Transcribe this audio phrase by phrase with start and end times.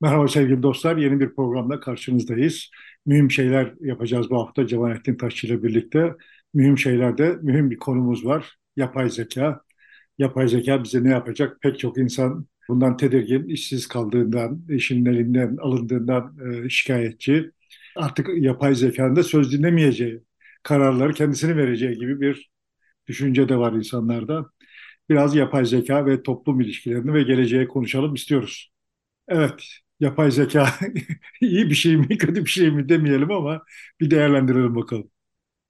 [0.00, 2.70] Merhaba sevgili dostlar, yeni bir programda karşınızdayız.
[3.06, 6.14] Mühim şeyler yapacağız bu hafta Cemalettin Taşçı ile birlikte.
[6.54, 8.56] Mühim şeylerde mühim bir konumuz var.
[8.76, 9.60] Yapay zeka.
[10.18, 11.60] Yapay zeka bize ne yapacak?
[11.60, 17.50] Pek çok insan bundan tedirgin, işsiz kaldığından, işinin elinden alındığından e, şikayetçi.
[17.96, 20.22] Artık yapay zekanın da söz dinlemeyeceği,
[20.62, 22.50] kararları kendisini vereceği gibi bir
[23.06, 24.50] düşünce de var insanlarda.
[25.08, 28.72] Biraz yapay zeka ve toplum ilişkilerini ve geleceği konuşalım istiyoruz.
[29.28, 29.64] Evet,
[30.00, 30.68] yapay zeka
[31.40, 33.62] iyi bir şey mi, kötü bir şey mi demeyelim ama
[34.00, 35.10] bir değerlendirelim bakalım.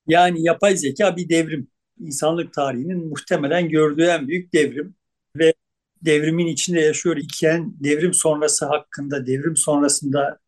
[0.06, 1.69] Yani yapay zeka bir devrim.
[2.00, 4.95] İnsanlık tarihinin muhtemelen gördüğü en büyük devrim
[5.36, 5.55] ve
[6.02, 10.38] devrimin içinde yaşıyor iken devrim sonrası hakkında, devrim sonrasında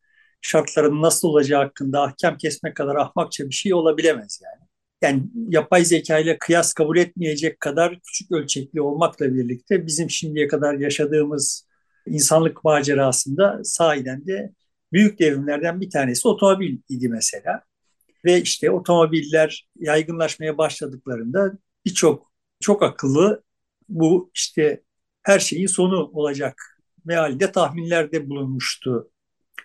[0.41, 4.69] şartların nasıl olacağı hakkında ahkam kesmek kadar ahmakça bir şey olabilemez yani.
[5.01, 10.73] Yani yapay zeka ile kıyas kabul etmeyecek kadar küçük ölçekli olmakla birlikte bizim şimdiye kadar
[10.73, 11.68] yaşadığımız
[12.09, 14.53] insanlık macerasında sahiden de
[14.93, 17.61] büyük devrimlerden bir tanesi otomobil idi mesela.
[18.25, 23.43] Ve işte otomobiller yaygınlaşmaya başladıklarında birçok çok akıllı
[23.89, 24.83] bu işte
[25.23, 29.11] her şeyin sonu olacak mealinde tahminlerde bulunmuştu.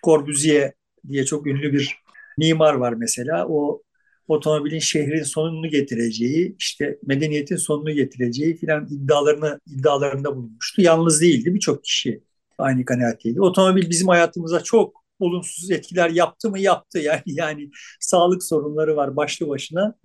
[0.03, 0.73] Corbusier
[1.07, 1.99] diye çok ünlü bir
[2.37, 3.47] mimar var mesela.
[3.47, 3.81] O
[4.27, 10.81] otomobilin şehrin sonunu getireceği, işte medeniyetin sonunu getireceği filan iddialarını iddialarında bulunmuştu.
[10.81, 12.23] Yalnız değildi, birçok kişi
[12.57, 13.41] aynı kanaatteydi.
[13.41, 19.49] Otomobil bizim hayatımıza çok olumsuz etkiler yaptı mı yaptı yani yani sağlık sorunları var başlı
[19.49, 19.95] başına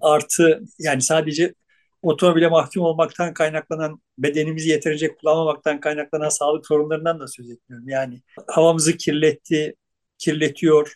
[0.00, 1.54] artı yani sadece
[2.02, 7.88] otomobile mahkum olmaktan kaynaklanan bedenimizi yeterince kullanmamaktan kaynaklanan sağlık sorunlarından da söz etmiyorum.
[7.88, 9.74] Yani havamızı kirletti,
[10.18, 10.94] kirletiyor.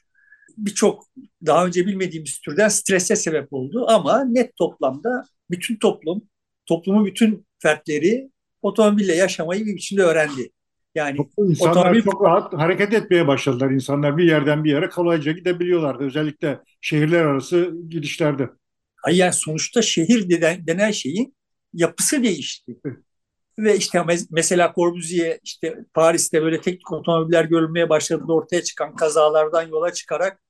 [0.57, 1.05] Birçok
[1.47, 6.23] daha önce bilmediğimiz türden strese sebep oldu ama net toplamda bütün toplum,
[6.67, 8.31] toplumun bütün fertleri
[8.63, 10.51] otomobille yaşamayı bir biçimde öğrendi.
[10.97, 12.02] Yani İnsanlar otomobil...
[12.02, 13.70] çok rahat hareket etmeye başladılar.
[13.70, 16.05] İnsanlar bir yerden bir yere kolayca gidebiliyorlardı.
[16.05, 18.48] Özellikle şehirler arası gidişlerde.
[18.97, 21.36] Hayır yani sonuçta şehir denen, denen şeyin
[21.74, 22.77] yapısı değişti.
[23.58, 29.92] Ve işte mesela Corbusier işte Paris'te böyle teknik otomobiller görülmeye başladığında ortaya çıkan kazalardan yola
[29.92, 30.40] çıkarak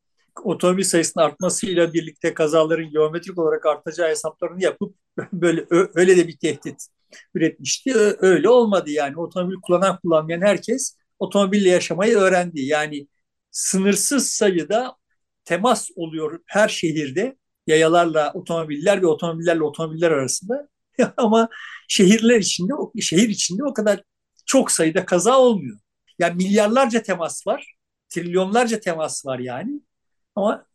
[0.44, 4.94] otomobil sayısının artmasıyla birlikte kazaların geometrik olarak artacağı hesaplarını yapıp
[5.32, 6.86] böyle öyle de bir tehdit
[7.34, 7.94] üretmişti.
[8.18, 9.16] Öyle olmadı yani.
[9.18, 12.60] Otomobil kullanan kullanmayan herkes otomobille yaşamayı öğrendi.
[12.62, 13.08] Yani
[13.50, 14.96] sınırsız sayıda
[15.44, 17.36] temas oluyor her şehirde
[17.66, 20.68] yayalarla otomobiller ve otomobillerle otomobiller arasında.
[21.16, 21.48] Ama
[21.88, 24.02] şehirler içinde, şehir içinde o kadar
[24.46, 25.78] çok sayıda kaza olmuyor.
[26.18, 27.74] Yani milyarlarca temas var,
[28.08, 29.80] trilyonlarca temas var yani.
[30.34, 30.66] Ama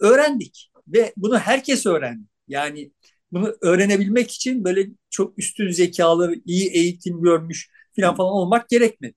[0.00, 2.24] öğrendik ve bunu herkes öğrendi.
[2.48, 2.92] Yani
[3.32, 7.70] bunu öğrenebilmek için böyle çok üstün zekalı, iyi eğitim görmüş
[8.00, 9.16] falan falan olmak gerekmedi.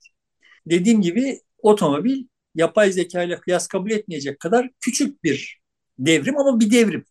[0.66, 2.24] Dediğim gibi otomobil
[2.56, 5.60] yapay zeka ile kıyas kabul etmeyecek kadar küçük bir
[6.00, 7.06] devrim ama bir devrim.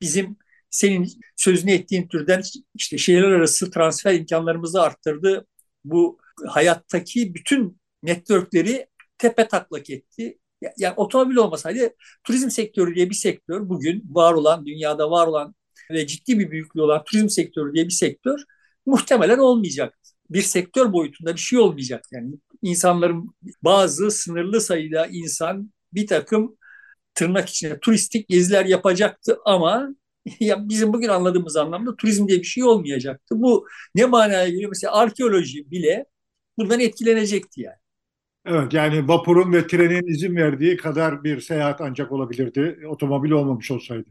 [0.00, 0.36] Bizim
[0.70, 2.42] senin sözünü ettiğin türden
[2.74, 5.46] işte şehirler arası transfer imkanlarımızı arttırdı.
[5.84, 8.86] Bu hayattaki bütün networkleri
[9.18, 10.38] tepe taklak etti.
[10.78, 11.94] Yani otomobil olmasaydı
[12.24, 15.54] turizm sektörü diye bir sektör bugün var olan, dünyada var olan
[15.90, 18.38] ve ciddi bir büyüklüğü olan turizm sektörü diye bir sektör
[18.86, 19.98] muhtemelen olmayacak.
[20.30, 22.04] Bir sektör boyutunda bir şey olmayacak.
[22.12, 26.56] Yani insanların bazı sınırlı sayıda insan bir takım
[27.14, 29.88] tırnak içinde turistik geziler yapacaktı ama
[30.40, 33.34] ya bizim bugün anladığımız anlamda turizm diye bir şey olmayacaktı.
[33.40, 34.70] Bu ne manaya geliyor?
[34.70, 36.06] Mesela arkeoloji bile
[36.58, 37.76] bundan etkilenecekti yani.
[38.46, 44.08] Evet yani vapurun ve trenin izin verdiği kadar bir seyahat ancak olabilirdi otomobil olmamış olsaydı.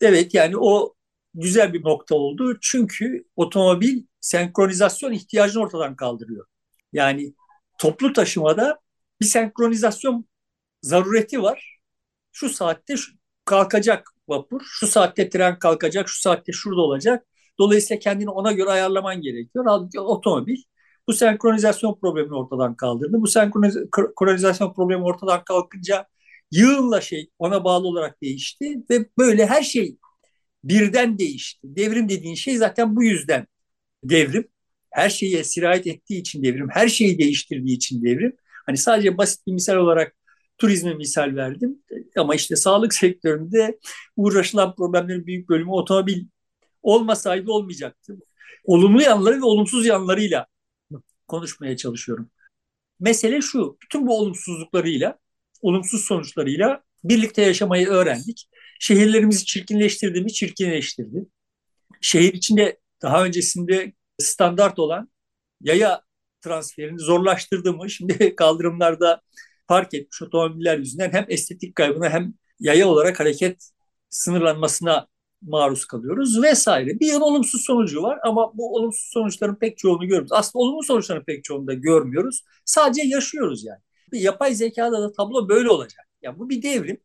[0.00, 0.94] Evet yani o
[1.34, 2.58] güzel bir nokta oldu.
[2.60, 6.46] Çünkü otomobil senkronizasyon ihtiyacını ortadan kaldırıyor.
[6.92, 7.34] Yani
[7.78, 8.80] toplu taşımada
[9.20, 10.24] bir senkronizasyon
[10.82, 11.80] zarureti var.
[12.32, 12.94] Şu saatte
[13.44, 17.26] kalkacak vapur, şu saatte tren kalkacak, şu saatte şurada olacak.
[17.58, 19.64] Dolayısıyla kendini ona göre ayarlaman gerekiyor.
[19.68, 20.56] Halbuki otomobil
[21.08, 23.16] bu senkronizasyon problemini ortadan kaldırdı.
[23.20, 26.06] Bu senkronizasyon problemi ortadan kalkınca
[26.50, 29.96] yığınla şey ona bağlı olarak değişti ve böyle her şey
[30.64, 31.60] birden değişti.
[31.64, 33.46] Devrim dediğin şey zaten bu yüzden
[34.04, 34.48] devrim.
[34.90, 38.36] Her şeye sirayet ettiği için devrim, her şeyi değiştirdiği için devrim.
[38.66, 40.16] Hani sadece basit bir misal olarak
[40.58, 41.78] turizme misal verdim.
[42.16, 43.78] Ama işte sağlık sektöründe
[44.16, 46.24] uğraşılan problemlerin büyük bölümü otomobil
[46.82, 48.18] olmasaydı olmayacaktı.
[48.64, 50.46] Olumlu yanları ve olumsuz yanlarıyla
[51.28, 52.30] konuşmaya çalışıyorum.
[53.00, 55.18] Mesele şu, bütün bu olumsuzluklarıyla
[55.62, 58.48] olumsuz sonuçlarıyla birlikte yaşamayı öğrendik.
[58.80, 60.32] Şehirlerimizi çirkinleştirdi mi?
[60.32, 61.26] Çirkinleştirdi.
[62.00, 65.10] Şehir içinde daha öncesinde standart olan
[65.60, 66.02] yaya
[66.40, 67.90] transferini zorlaştırdı mı?
[67.90, 69.22] Şimdi kaldırımlarda
[69.68, 73.70] park etmiş otomobiller yüzünden hem estetik kaybına hem yaya olarak hareket
[74.10, 75.08] sınırlanmasına
[75.42, 77.00] maruz kalıyoruz vesaire.
[77.00, 80.32] Bir yıl olumsuz sonucu var ama bu olumsuz sonuçların pek çoğunu görüyoruz.
[80.32, 82.44] Aslında olumlu sonuçların pek çoğunu da görmüyoruz.
[82.64, 83.80] Sadece yaşıyoruz yani.
[84.12, 86.06] Yapay zekada da tablo böyle olacak.
[86.22, 87.00] Yani bu bir devrim.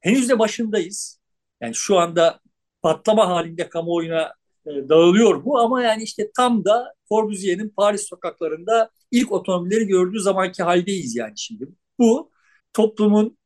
[0.00, 1.20] Henüz de başındayız.
[1.60, 2.40] Yani şu anda
[2.82, 4.32] patlama halinde kamuoyuna
[4.66, 10.62] e, dağılıyor bu ama yani işte tam da Corbusier'in Paris sokaklarında ilk otomobilleri gördüğü zamanki
[10.62, 11.68] haldeyiz yani şimdi.
[11.98, 12.30] Bu
[12.72, 13.38] toplumun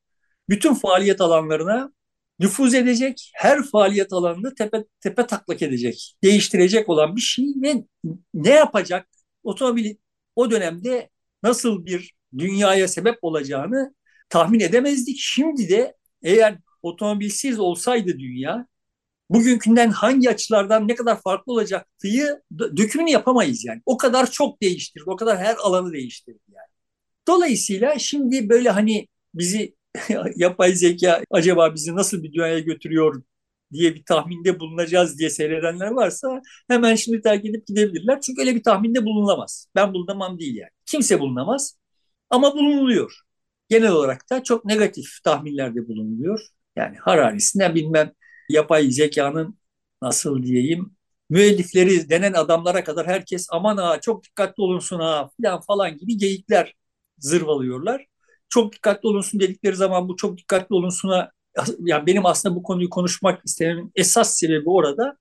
[0.48, 1.92] bütün faaliyet alanlarına
[2.38, 7.84] nüfuz edecek, her faaliyet alanını tepe, tepe taklak edecek, değiştirecek olan bir şey ve
[8.34, 9.08] ne yapacak?
[9.42, 9.94] Otomobil
[10.36, 11.10] o dönemde
[11.42, 13.94] nasıl bir dünyaya sebep olacağını
[14.28, 15.16] tahmin edemezdik.
[15.20, 18.66] Şimdi de eğer otomobilsiz olsaydı dünya
[19.30, 23.82] bugünkünden hangi açılardan ne kadar farklı olacaktığı dökümünü yapamayız yani.
[23.86, 26.66] O kadar çok değiştirdi, o kadar her alanı değiştirdi yani.
[27.28, 29.74] Dolayısıyla şimdi böyle hani bizi
[30.36, 33.22] yapay zeka acaba bizi nasıl bir dünyaya götürüyor
[33.72, 38.20] diye bir tahminde bulunacağız diye seyredenler varsa hemen şimdi terk edip gidebilirler.
[38.20, 39.68] Çünkü öyle bir tahminde bulunamaz.
[39.74, 40.70] Ben bulunamam değil yani.
[40.86, 41.76] Kimse bulunamaz
[42.30, 43.20] ama bulunuluyor.
[43.68, 46.40] Genel olarak da çok negatif tahminlerde bulunuluyor.
[46.76, 48.12] Yani Harari'sinden bilmem
[48.48, 49.58] yapay zekanın
[50.02, 50.96] nasıl diyeyim
[51.30, 56.74] müellifleri denen adamlara kadar herkes aman ha çok dikkatli olunsun ha falan falan gibi geyikler
[57.18, 58.06] zırvalıyorlar.
[58.48, 61.30] Çok dikkatli olunsun dedikleri zaman bu çok dikkatli olunsuna
[61.80, 65.16] yani benim aslında bu konuyu konuşmak istememin esas sebebi orada.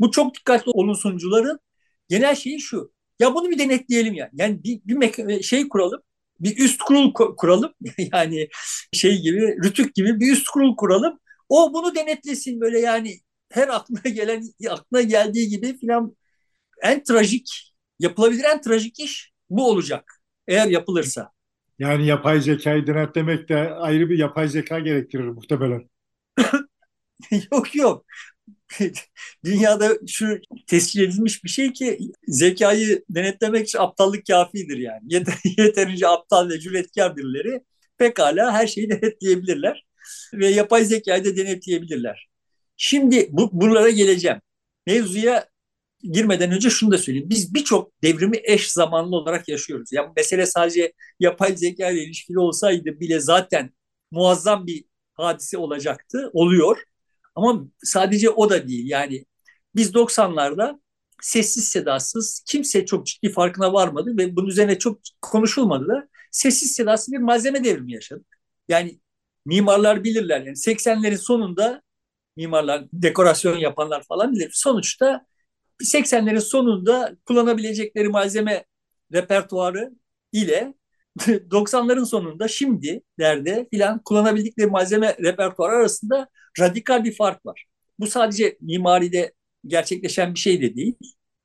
[0.00, 1.60] Bu çok dikkatli olunsuncuların
[2.08, 2.92] genel şeyi şu.
[3.20, 4.30] Ya bunu bir denetleyelim yani.
[4.34, 6.00] Yani bir, bir şey kuralım.
[6.40, 7.74] Bir üst kurul kuralım.
[8.12, 8.48] yani
[8.92, 11.18] şey gibi, rütük gibi bir üst kurul kuralım.
[11.48, 13.18] O bunu denetlesin böyle yani
[13.52, 16.16] her aklına gelen aklına geldiği gibi filan
[16.82, 21.30] en trajik yapılabilir en trajik iş bu olacak eğer yapılırsa.
[21.78, 25.90] Yani yapay zekayı denetlemek de ayrı bir yapay zeka gerektirir muhtemelen.
[27.52, 28.06] yok yok.
[29.44, 31.98] Dünyada şu tescil edilmiş bir şey ki
[32.28, 35.00] zekayı denetlemek için aptallık kafidir yani.
[35.14, 37.60] Yeter, yeterince aptal ve cüretkar birileri
[37.98, 39.84] pekala her şeyi denetleyebilirler
[40.34, 42.28] ve yapay zekayı da denetleyebilirler.
[42.76, 44.40] Şimdi bu, buralara geleceğim.
[44.86, 45.48] Mevzuya
[46.02, 47.30] girmeden önce şunu da söyleyeyim.
[47.30, 49.92] Biz birçok devrimi eş zamanlı olarak yaşıyoruz.
[49.92, 53.70] Yani mesele sadece yapay zeka ile ilişkili olsaydı bile zaten
[54.10, 56.30] muazzam bir hadise olacaktı.
[56.32, 56.78] Oluyor.
[57.34, 58.90] Ama sadece o da değil.
[58.90, 59.24] Yani
[59.74, 60.80] biz 90'larda
[61.22, 67.12] sessiz sedasız kimse çok ciddi farkına varmadı ve bunun üzerine çok konuşulmadı da sessiz sedasız
[67.14, 68.26] bir malzeme devrimi yaşadık.
[68.68, 69.00] Yani
[69.46, 71.82] mimarlar bilirler yani 80'lerin sonunda
[72.36, 74.50] mimarlar, dekorasyon yapanlar falan bilir.
[74.54, 75.26] Sonuçta
[75.82, 78.64] 80'lerin sonunda kullanabilecekleri malzeme
[79.12, 79.90] repertuarı
[80.32, 80.74] ile
[81.50, 86.28] 90'ların sonunda şimdi derde filan kullanabildikleri malzeme repertuarı arasında
[86.60, 87.64] radikal bir fark var.
[87.98, 89.32] Bu sadece mimaride
[89.66, 90.94] gerçekleşen bir şey de değil.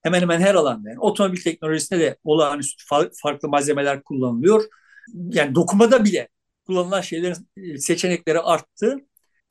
[0.02, 0.90] Hemen hemen her alanda.
[0.90, 2.84] Yani otomobil teknolojisinde de olağanüstü
[3.24, 4.64] farklı malzemeler kullanılıyor.
[5.14, 6.30] Yani dokumada bile
[6.66, 8.98] kullanılan şeylerin e, seçenekleri arttı.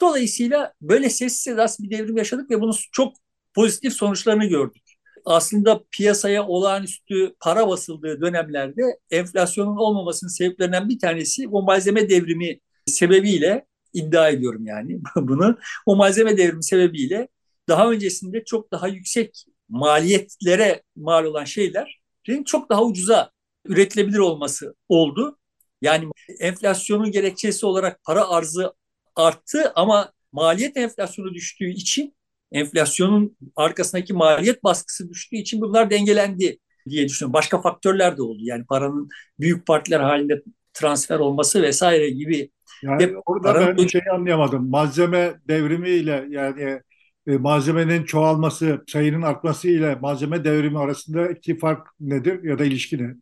[0.00, 3.16] Dolayısıyla böyle sessiz sedasız bir devrim yaşadık ve bunun çok
[3.54, 4.87] pozitif sonuçlarını gördük.
[5.28, 13.66] Aslında piyasaya olağanüstü para basıldığı dönemlerde enflasyonun olmamasının sebeplerinden bir tanesi o malzeme devrimi sebebiyle
[13.92, 15.58] iddia ediyorum yani bunu.
[15.86, 17.28] O malzeme devrimi sebebiyle
[17.68, 23.30] daha öncesinde çok daha yüksek maliyetlere mal olan şeylerin çok daha ucuza
[23.64, 25.38] üretilebilir olması oldu.
[25.82, 26.08] Yani
[26.40, 28.72] enflasyonun gerekçesi olarak para arzı
[29.16, 32.14] arttı ama maliyet enflasyonu düştüğü için
[32.52, 37.32] enflasyonun arkasındaki maliyet baskısı düştüğü için bunlar dengelendi diye düşünüyorum.
[37.32, 38.38] Başka faktörler de oldu.
[38.40, 39.08] Yani paranın
[39.40, 40.42] büyük partiler halinde
[40.74, 42.50] transfer olması vesaire gibi.
[42.82, 43.68] Yani Ve orada paranın...
[43.68, 44.70] ben bir şey anlayamadım.
[44.70, 46.80] Malzeme devrimiyle yani
[47.26, 53.14] e, malzemenin çoğalması, sayının artması ile malzeme devrimi arasındaki fark nedir ya da ilişki ne?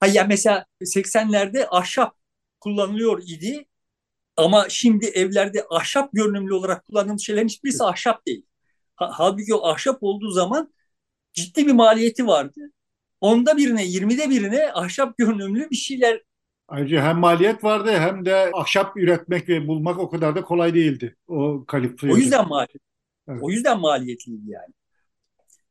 [0.00, 2.14] Ha ya mesela 80'lerde ahşap
[2.60, 3.66] kullanılıyor idi
[4.36, 8.46] ama şimdi evlerde ahşap görünümlü olarak kullandığımız şeylerin hiçbirisi ahşap değil.
[8.96, 10.74] Halbuki o ahşap olduğu zaman
[11.32, 12.60] ciddi bir maliyeti vardı.
[13.20, 16.22] Onda birine, yirmide birine ahşap görünümlü bir şeyler
[16.68, 21.16] Ayrıca hem maliyet vardı hem de ahşap üretmek ve bulmak o kadar da kolay değildi.
[21.26, 22.12] O kalifiye.
[22.12, 22.82] O yüzden maliyet.
[23.28, 23.40] Evet.
[23.42, 24.74] O yüzden maliyetliydi yani.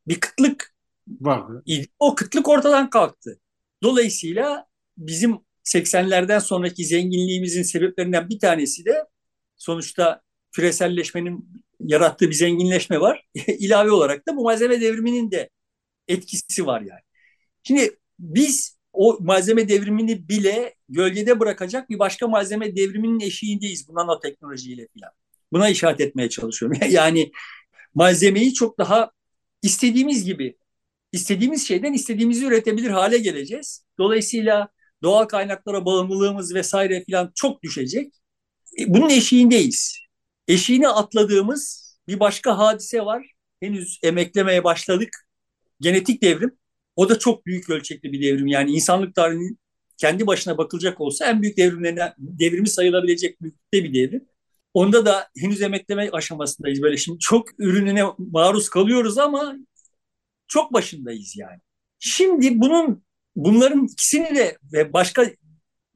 [0.08, 0.76] Bir kıtlık
[1.08, 1.64] vardı.
[2.00, 3.40] O kıtlık ortadan kalktı.
[3.84, 4.68] Dolayısıyla
[4.98, 9.06] bizim 80'lerden sonraki zenginliğimizin sebeplerinden bir tanesi de
[9.56, 13.28] sonuçta küreselleşmenin yarattığı bir zenginleşme var.
[13.48, 15.50] İlave olarak da bu malzeme devriminin de
[16.08, 17.02] etkisi var yani.
[17.64, 24.88] Şimdi biz o malzeme devrimini bile gölgede bırakacak bir başka malzeme devriminin eşiğindeyiz bu nanoteknolojiyle
[25.00, 25.14] falan.
[25.52, 26.80] Buna işaret etmeye çalışıyorum.
[26.90, 27.32] yani
[27.96, 29.12] malzemeyi çok daha
[29.62, 30.58] istediğimiz gibi,
[31.12, 33.86] istediğimiz şeyden istediğimizi üretebilir hale geleceğiz.
[33.98, 34.70] Dolayısıyla
[35.04, 38.14] doğal kaynaklara bağımlılığımız vesaire falan çok düşecek.
[38.80, 40.00] E, bunun eşiğindeyiz.
[40.48, 43.32] Eşiğini atladığımız bir başka hadise var.
[43.60, 45.28] Henüz emeklemeye başladık.
[45.80, 46.58] Genetik devrim.
[46.96, 48.48] O da çok büyük ölçekli bir devrim.
[48.48, 49.60] Yani insanlık tarihinin
[49.98, 54.28] kendi başına bakılacak olsa en büyük devrimlerine devrimi sayılabilecek büyüklükte bir devrim.
[54.74, 56.98] Onda da henüz emekleme aşamasındayız böyle.
[56.98, 59.56] Şimdi çok ürününe maruz kalıyoruz ama
[60.48, 61.60] çok başındayız yani.
[62.00, 63.04] Şimdi bunun
[63.36, 65.32] bunların ikisini de ve başka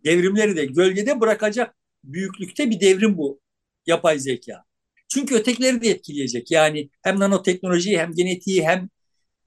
[0.05, 3.41] devrimleri de gölgede bırakacak büyüklükte bir devrim bu
[3.85, 4.63] yapay zeka.
[5.09, 6.51] Çünkü ötekileri de etkileyecek.
[6.51, 8.89] Yani hem nanoteknolojiyi hem genetiği hem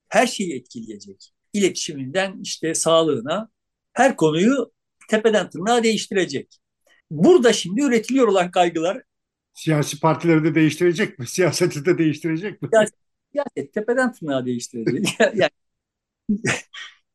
[0.09, 1.33] her şeyi etkileyecek.
[1.53, 3.51] İletişiminden işte sağlığına
[3.93, 4.73] her konuyu
[5.09, 6.61] tepeden tırnağa değiştirecek.
[7.11, 9.03] Burada şimdi üretiliyor olan kaygılar
[9.55, 11.27] Siyasi partileri de değiştirecek mi?
[11.29, 12.69] Siyaseti de değiştirecek mi?
[12.73, 12.95] Siyaset,
[13.33, 15.07] siyaset tepeden tırnağa değiştirecek.
[15.35, 15.51] yani,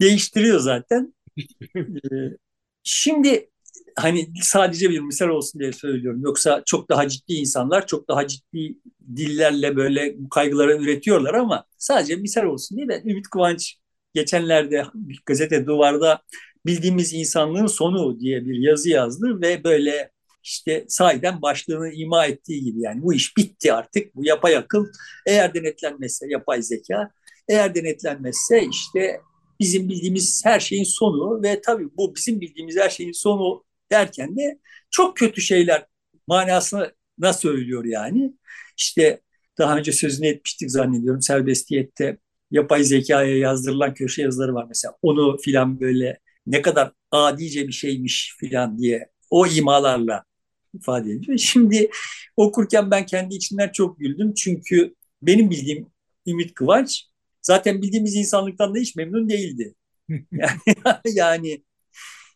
[0.02, 1.14] değiştiriyor zaten.
[1.76, 2.38] Ee,
[2.84, 3.50] şimdi
[3.96, 6.22] hani sadece bir misal olsun diye söylüyorum.
[6.24, 8.76] Yoksa çok daha ciddi insanlar çok daha ciddi
[9.16, 13.78] dillerle böyle bu kaygıları üretiyorlar ama sadece misal olsun diye ben Ümit Kıvanç
[14.14, 14.84] geçenlerde
[15.26, 16.22] gazete duvarda
[16.66, 20.12] bildiğimiz insanlığın sonu diye bir yazı yazdı ve böyle
[20.44, 24.16] işte sahiden başlığını ima ettiği gibi yani bu iş bitti artık.
[24.16, 24.86] Bu yapay akıl
[25.26, 27.12] eğer denetlenmezse yapay zeka
[27.48, 29.22] eğer denetlenmezse işte
[29.60, 34.60] bizim bildiğimiz her şeyin sonu ve tabii bu bizim bildiğimiz her şeyin sonu derken de
[34.92, 35.86] çok kötü şeyler
[36.28, 38.34] manasına söylüyor yani.
[38.78, 39.22] İşte
[39.58, 42.18] daha önce sözünü etmiştik zannediyorum serbestiyette
[42.52, 44.96] yapay zekaya yazdırılan köşe yazıları var mesela.
[45.02, 50.24] Onu filan böyle ne kadar adice bir şeymiş filan diye o imalarla
[50.74, 51.38] ifade ediyor.
[51.38, 51.90] Şimdi
[52.38, 54.34] okurken ben kendi içimden çok güldüm.
[54.34, 55.88] Çünkü benim bildiğim
[56.28, 57.06] Ümit Kıvanç
[57.46, 59.76] zaten bildiğimiz insanlıktan da hiç memnun değildi.
[60.32, 60.60] Yani,
[61.06, 61.64] yani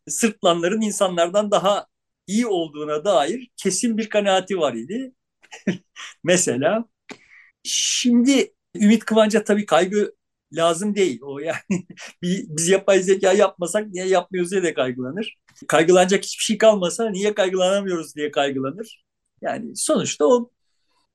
[0.07, 1.87] Sırtlanların insanlardan daha
[2.27, 5.13] iyi olduğuna dair kesin bir kanaati var idi.
[6.23, 6.85] Mesela
[7.63, 10.13] şimdi Ümit Kıvanç'a tabii kaygı
[10.53, 11.19] lazım değil.
[11.23, 11.59] O yani
[12.23, 15.37] biz yapay zeka yapmasak niye yapmıyoruz diye de kaygılanır.
[15.67, 19.03] Kaygılanacak hiçbir şey kalmasa niye kaygılanamıyoruz diye kaygılanır.
[19.41, 20.51] Yani sonuçta o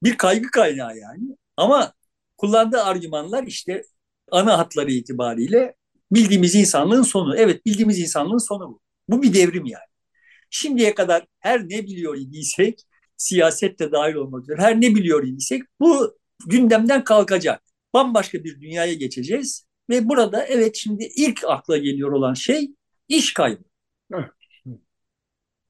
[0.03, 1.37] bir kaygı kaynağı yani.
[1.57, 1.93] Ama
[2.37, 3.83] kullandığı argümanlar işte
[4.31, 5.75] ana hatları itibariyle
[6.13, 7.37] bildiğimiz insanlığın sonu.
[7.37, 8.81] Evet bildiğimiz insanlığın sonu bu.
[9.09, 9.85] Bu bir devrim yani.
[10.51, 12.83] Şimdiye kadar her ne biliyor idiysek,
[13.17, 17.63] siyasette dahil olmak üzere her ne biliyor idiysek bu gündemden kalkacak.
[17.95, 22.71] Bambaşka bir dünyaya geçeceğiz ve burada evet şimdi ilk akla geliyor olan şey
[23.09, 23.63] iş kaybı.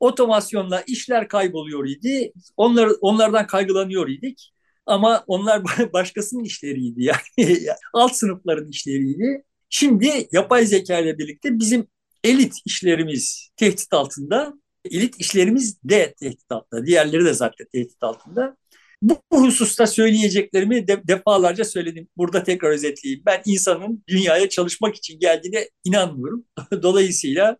[0.00, 2.32] Otomasyonla işler kayboluyor idi.
[2.56, 4.53] Onlar, onlardan kaygılanıyor idik.
[4.86, 5.62] Ama onlar
[5.92, 7.58] başkasının işleriydi yani
[7.92, 9.44] alt sınıfların işleriydi.
[9.68, 11.86] Şimdi yapay zeka ile birlikte bizim
[12.24, 14.54] elit işlerimiz tehdit altında,
[14.90, 16.86] elit işlerimiz de tehdit altında.
[16.86, 18.56] Diğerleri de zaten tehdit altında.
[19.02, 22.08] Bu, hususta söyleyeceklerimi de, defalarca söyledim.
[22.16, 23.22] Burada tekrar özetleyeyim.
[23.26, 26.44] Ben insanın dünyaya çalışmak için geldiğine inanmıyorum.
[26.82, 27.56] Dolayısıyla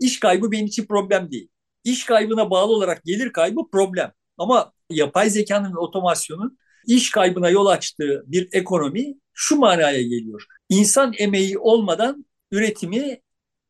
[0.00, 1.48] iş kaybı benim için problem değil.
[1.84, 4.12] İş kaybına bağlı olarak gelir kaybı problem.
[4.38, 10.46] Ama yapay zekanın ve otomasyonun iş kaybına yol açtığı bir ekonomi şu manaya geliyor.
[10.68, 13.20] İnsan emeği olmadan üretimi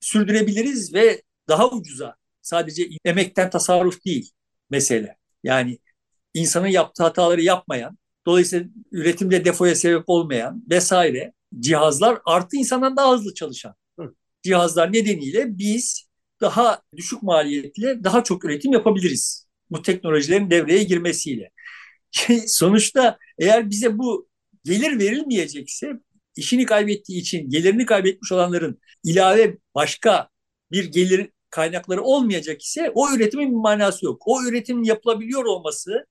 [0.00, 4.30] sürdürebiliriz ve daha ucuza sadece emekten tasarruf değil
[4.70, 5.16] mesele.
[5.44, 5.78] Yani
[6.34, 13.34] insanın yaptığı hataları yapmayan, dolayısıyla üretimde defoya sebep olmayan vesaire cihazlar artı insandan daha hızlı
[13.34, 13.74] çalışan
[14.44, 16.08] cihazlar nedeniyle biz
[16.40, 19.48] daha düşük maliyetle daha çok üretim yapabiliriz.
[19.70, 21.50] Bu teknolojilerin devreye girmesiyle.
[22.46, 24.28] Sonuçta eğer bize bu
[24.64, 25.92] gelir verilmeyecekse
[26.36, 30.28] işini kaybettiği için gelirini kaybetmiş olanların ilave başka
[30.72, 34.22] bir gelir kaynakları olmayacak ise o üretimin bir manası yok.
[34.26, 36.06] O üretimin yapılabiliyor olması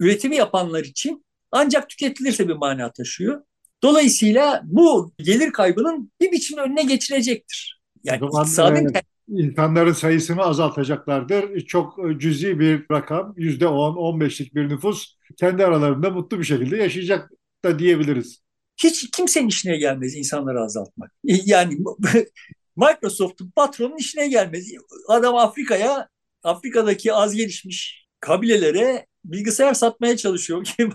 [0.00, 3.42] üretimi yapanlar için ancak tüketilirse bir mana taşıyor.
[3.82, 7.80] Dolayısıyla bu gelir kaybının bir biçim önüne geçilecektir.
[8.04, 11.60] Yani iktisadın e, insanların sayısını azaltacaklardır.
[11.60, 16.76] Çok cüzi bir rakam, yüzde on, on beşlik bir nüfus kendi aralarında mutlu bir şekilde
[16.76, 17.30] yaşayacak
[17.64, 18.42] da diyebiliriz
[18.78, 21.12] hiç kimsenin işine gelmez insanları azaltmak.
[21.28, 21.78] E, yani
[22.76, 24.66] Microsoft'un patronun işine gelmez.
[25.08, 26.08] Adam Afrika'ya,
[26.42, 30.88] Afrika'daki az gelişmiş kabilelere bilgisayar satmaya çalışıyor ki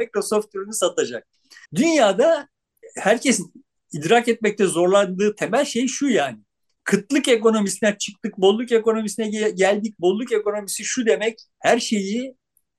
[0.00, 1.26] Microsoft ürünü satacak.
[1.74, 2.48] Dünyada
[2.96, 3.52] herkesin
[3.92, 6.38] idrak etmekte zorlandığı temel şey şu yani.
[6.84, 10.00] Kıtlık ekonomisinden çıktık, bolluk ekonomisine geldik.
[10.00, 12.34] Bolluk ekonomisi şu demek, her şeyi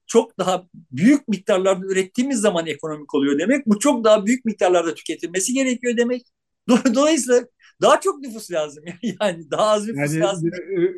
[0.07, 3.67] çok daha büyük miktarlarda ürettiğimiz zaman ekonomik oluyor demek.
[3.67, 6.21] Bu çok daha büyük miktarlarda tüketilmesi gerekiyor demek.
[6.95, 7.45] Dolayısıyla
[7.81, 8.83] daha çok nüfus lazım.
[9.21, 10.49] Yani daha az nüfus yani, lazım.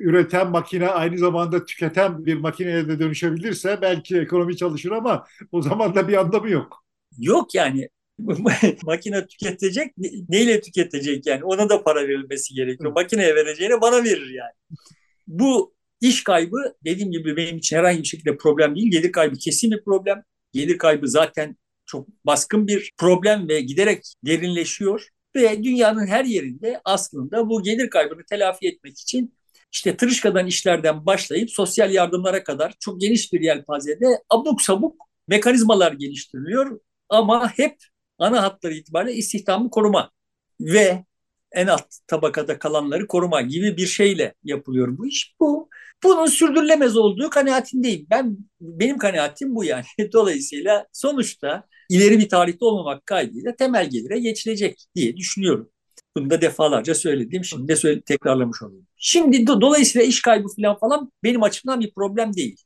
[0.02, 5.96] Üreten makine aynı zamanda tüketen bir makineye de dönüşebilirse belki ekonomi çalışır ama o zaman
[5.96, 6.86] da bir anlamı yok.
[7.18, 7.90] Yok yani
[8.84, 9.94] makine tüketecek
[10.30, 12.92] neyle tüketecek yani ona da para verilmesi gerekiyor.
[12.92, 14.80] Makineye vereceğine bana verir yani.
[15.28, 18.92] Bu iş kaybı dediğim gibi benim için herhangi bir şekilde problem değil.
[18.92, 20.24] Gelir kaybı kesin bir problem.
[20.54, 25.08] Gelir kaybı zaten çok baskın bir problem ve giderek derinleşiyor.
[25.36, 29.36] Ve dünyanın her yerinde aslında bu gelir kaybını telafi etmek için
[29.72, 34.96] işte tırışkadan işlerden başlayıp sosyal yardımlara kadar çok geniş bir yelpazede abuk sabuk
[35.28, 36.80] mekanizmalar geliştiriliyor.
[37.10, 37.76] Ama hep
[38.20, 40.12] ana hatları itibariyle istihdamı koruma
[40.60, 41.06] ve
[41.52, 45.36] en alt tabakada kalanları koruma gibi bir şeyle yapılıyor bu iş.
[45.40, 45.70] Bu
[46.04, 48.08] bunun sürdürülemez olduğu kanaatindeyim.
[48.10, 49.86] Ben benim kanaatim bu yani.
[50.14, 55.70] Dolayısıyla sonuçta ileri bir tarihte olmamak kaydıyla temel gelire geçilecek diye düşünüyorum.
[56.18, 57.46] Bunu da defalarca söyledim.
[57.46, 58.88] Şimdi de söyle, tekrarlamış olayım.
[58.98, 62.58] Şimdi do, dolayısıyla iş kaybı falan falan benim açımdan bir problem değil.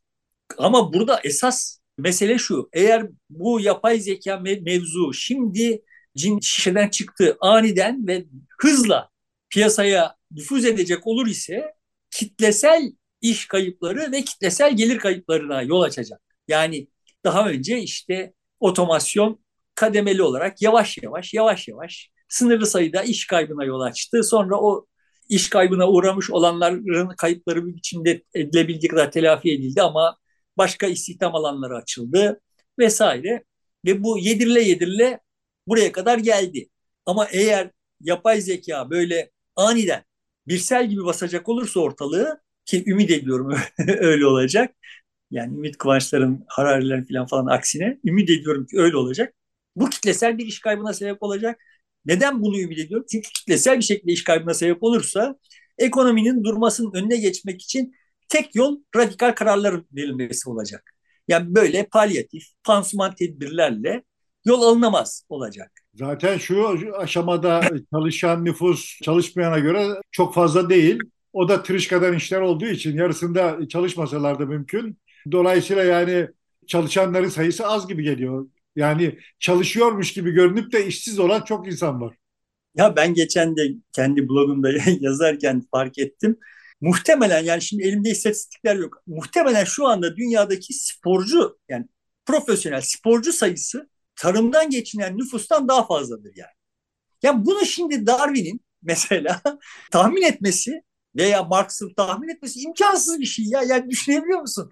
[0.58, 2.70] Ama burada esas mesele şu.
[2.74, 5.82] Eğer bu yapay zeka mevzu şimdi
[6.18, 8.26] cin şişeden çıktı aniden ve
[8.60, 9.10] hızla
[9.50, 11.74] piyasaya nüfuz edecek olur ise
[12.12, 12.92] kitlesel
[13.22, 16.22] iş kayıpları ve kitlesel gelir kayıplarına yol açacak.
[16.48, 16.88] Yani
[17.24, 19.40] daha önce işte otomasyon
[19.76, 24.24] kademeli olarak yavaş yavaş yavaş yavaş sınırlı sayıda iş kaybına yol açtı.
[24.24, 24.86] Sonra o
[25.30, 30.18] iş kaybına uğramış olanların kayıpları bir biçimde edilebildiği kadar telafi edildi ama
[30.60, 32.42] başka istihdam alanları açıldı
[32.80, 33.46] vesaire.
[33.86, 35.20] Ve bu yedirile yedirile
[35.68, 36.70] buraya kadar geldi.
[37.06, 40.04] Ama eğer yapay zeka böyle aniden
[40.48, 44.76] birsel gibi basacak olursa ortalığı ki ümit ediyorum öyle olacak.
[45.32, 49.34] Yani Ümit Kıvançların, Hararilerin falan falan aksine ümit ediyorum ki öyle olacak.
[49.76, 51.62] Bu kitlesel bir iş kaybına sebep olacak.
[52.06, 53.06] Neden bunu ümit ediyorum?
[53.12, 55.36] Çünkü kitlesel bir şekilde iş kaybına sebep olursa
[55.78, 57.94] ekonominin durmasının önüne geçmek için
[58.30, 60.94] tek yol radikal kararların verilmesi olacak.
[61.28, 64.04] Yani böyle palyatif, pansuman tedbirlerle
[64.46, 65.72] yol alınamaz olacak.
[65.94, 67.62] Zaten şu aşamada
[67.94, 71.00] çalışan nüfus çalışmayana göre çok fazla değil.
[71.34, 74.98] O da tırışkadan işler olduğu için yarısında çalışmasalar da mümkün.
[75.32, 76.28] Dolayısıyla yani
[76.68, 78.48] çalışanların sayısı az gibi geliyor.
[78.76, 82.16] Yani çalışıyormuş gibi görünüp de işsiz olan çok insan var.
[82.76, 83.62] Ya ben geçen de
[83.94, 86.38] kendi blogumda yazarken fark ettim.
[86.82, 89.04] Muhtemelen yani şimdi elimde istatistikler yok.
[89.08, 91.86] Muhtemelen şu anda dünyadaki sporcu yani
[92.26, 96.52] profesyonel sporcu sayısı tarımdan geçinen nüfustan daha fazladır yani.
[97.24, 99.42] Yani bunu şimdi Darwin'in mesela
[99.92, 100.82] tahmin etmesi
[101.16, 103.62] veya Marx'ın tahmin etmesi imkansız bir şey ya.
[103.64, 104.70] Yani düşünebiliyor musun?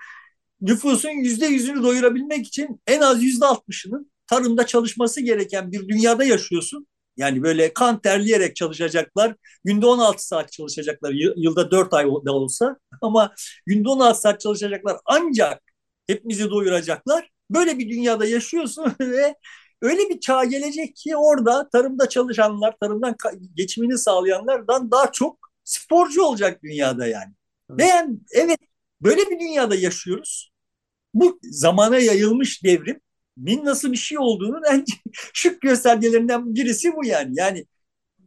[0.61, 6.87] Nüfusun yüzde yüzünü doyurabilmek için en az yüzde altmışının tarımda çalışması gereken bir dünyada yaşıyorsun.
[7.17, 9.35] Yani böyle kan terleyerek çalışacaklar.
[9.63, 11.13] Günde 16 saat çalışacaklar.
[11.37, 12.77] Yılda 4 ay da olsa.
[13.01, 13.33] Ama
[13.65, 14.97] günde 16 saat çalışacaklar.
[15.05, 15.61] Ancak
[16.07, 17.29] hepimizi doyuracaklar.
[17.51, 19.35] Böyle bir dünyada yaşıyorsun ve
[19.81, 23.15] öyle bir çağ gelecek ki orada tarımda çalışanlar, tarımdan
[23.55, 27.33] geçimini sağlayanlardan daha çok sporcu olacak dünyada yani.
[27.69, 27.79] Evet.
[27.79, 28.59] Ve yani evet
[29.01, 30.51] böyle bir dünyada yaşıyoruz.
[31.13, 33.01] Bu zamana yayılmış devrim
[33.37, 34.85] min nasıl bir şey olduğunu en
[35.33, 37.31] şık göstergelerinden birisi bu yani.
[37.35, 37.65] Yani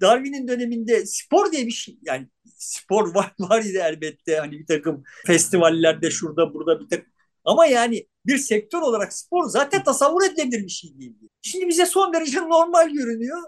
[0.01, 5.03] Darwin'in döneminde spor diye bir şey yani spor var var idi elbette hani bir takım
[5.27, 7.12] festivallerde şurada burada bir takım
[7.44, 11.14] ama yani bir sektör olarak spor zaten tasavvur edilebilir bir şey değil.
[11.42, 13.38] Şimdi bize son derece normal görünüyor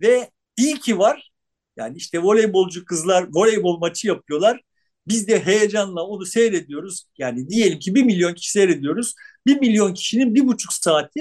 [0.00, 1.30] ve iyi ki var.
[1.76, 4.60] Yani işte voleybolcu kızlar voleybol maçı yapıyorlar.
[5.08, 7.06] Biz de heyecanla onu seyrediyoruz.
[7.18, 9.14] Yani diyelim ki bir milyon kişi seyrediyoruz.
[9.46, 11.20] Bir milyon kişinin bir buçuk saati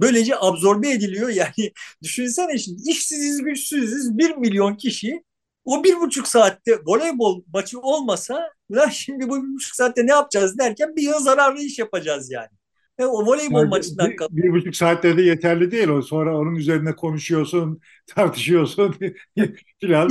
[0.00, 1.28] böylece absorbe ediliyor.
[1.34, 5.22] Yani düşünsene şimdi işsiziz güçsüzüz bir milyon kişi
[5.64, 10.58] o bir buçuk saatte voleybol maçı olmasa ulan şimdi bu bir buçuk saatte ne yapacağız
[10.58, 12.48] derken bir yıl zararlı iş yapacağız yani.
[12.98, 16.02] E, o voleybol yani maçından bir, bir buçuk saatte de yeterli değil o.
[16.02, 18.94] Sonra onun üzerine konuşuyorsun, tartışıyorsun
[19.80, 20.10] filan.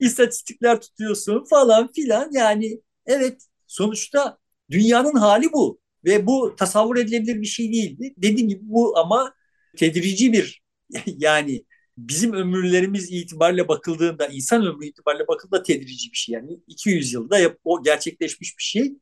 [0.00, 2.30] İstatistikler tutuyorsun falan filan.
[2.32, 4.38] Yani evet sonuçta
[4.70, 5.80] dünyanın hali bu.
[6.04, 8.14] Ve bu tasavvur edilebilir bir şey değildi.
[8.16, 9.34] Dediğim gibi bu ama
[9.76, 10.62] tedrici bir
[11.06, 11.64] yani
[11.98, 16.32] bizim ömürlerimiz itibariyle bakıldığında, insan ömrü itibariyle bakıldığında tedrici bir şey.
[16.32, 18.94] Yani 200 yılda o gerçekleşmiş bir şey.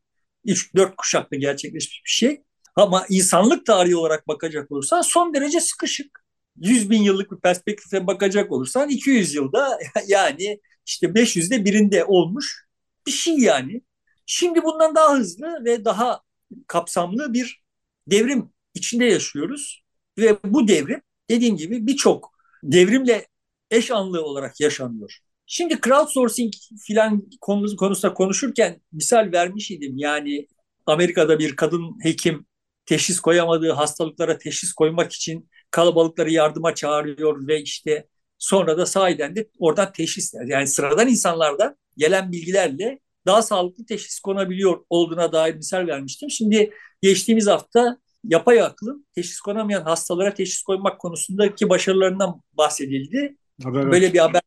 [0.45, 2.43] 3-4 kuşakta gerçekleşmiş bir şey.
[2.77, 6.27] Ama insanlık tarihi olarak bakacak olursan son derece sıkışık.
[6.57, 12.67] 100 bin yıllık bir perspektife bakacak olursan 200 yılda yani işte 500'de birinde olmuş
[13.07, 13.83] bir şey yani.
[14.27, 16.21] Şimdi bundan daha hızlı ve daha
[16.67, 17.63] kapsamlı bir
[18.07, 19.83] devrim içinde yaşıyoruz.
[20.19, 23.27] Ve bu devrim dediğim gibi birçok devrimle
[23.71, 25.19] eş anlı olarak yaşanıyor.
[25.47, 26.53] Şimdi crowdsourcing
[26.87, 29.99] filan konusunda konuşurken misal vermiş idim.
[29.99, 30.47] Yani
[30.87, 32.47] Amerika'da bir kadın hekim
[32.87, 38.07] teşhis koyamadığı hastalıklara teşhis koymak için kalabalıkları yardıma çağırıyor ve işte
[38.39, 40.47] sonra da sahiden de oradan teşhisler.
[40.47, 46.31] Yani sıradan insanlarda gelen bilgilerle daha sağlıklı teşhis konabiliyor olduğuna dair misal vermiştim.
[46.31, 46.73] Şimdi
[47.03, 53.37] geçtiğimiz hafta yapay aklın teşhis konamayan hastalara teşhis koymak konusundaki başarılarından bahsedildi.
[53.63, 54.43] Haber Böyle bir haber.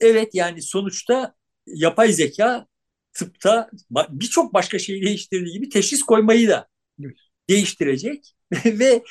[0.00, 1.34] Evet yani sonuçta
[1.66, 2.66] yapay zeka
[3.12, 3.70] tıpta
[4.08, 6.68] birçok başka şeyi değiştirdiği gibi teşhis koymayı da
[7.48, 9.02] değiştirecek ve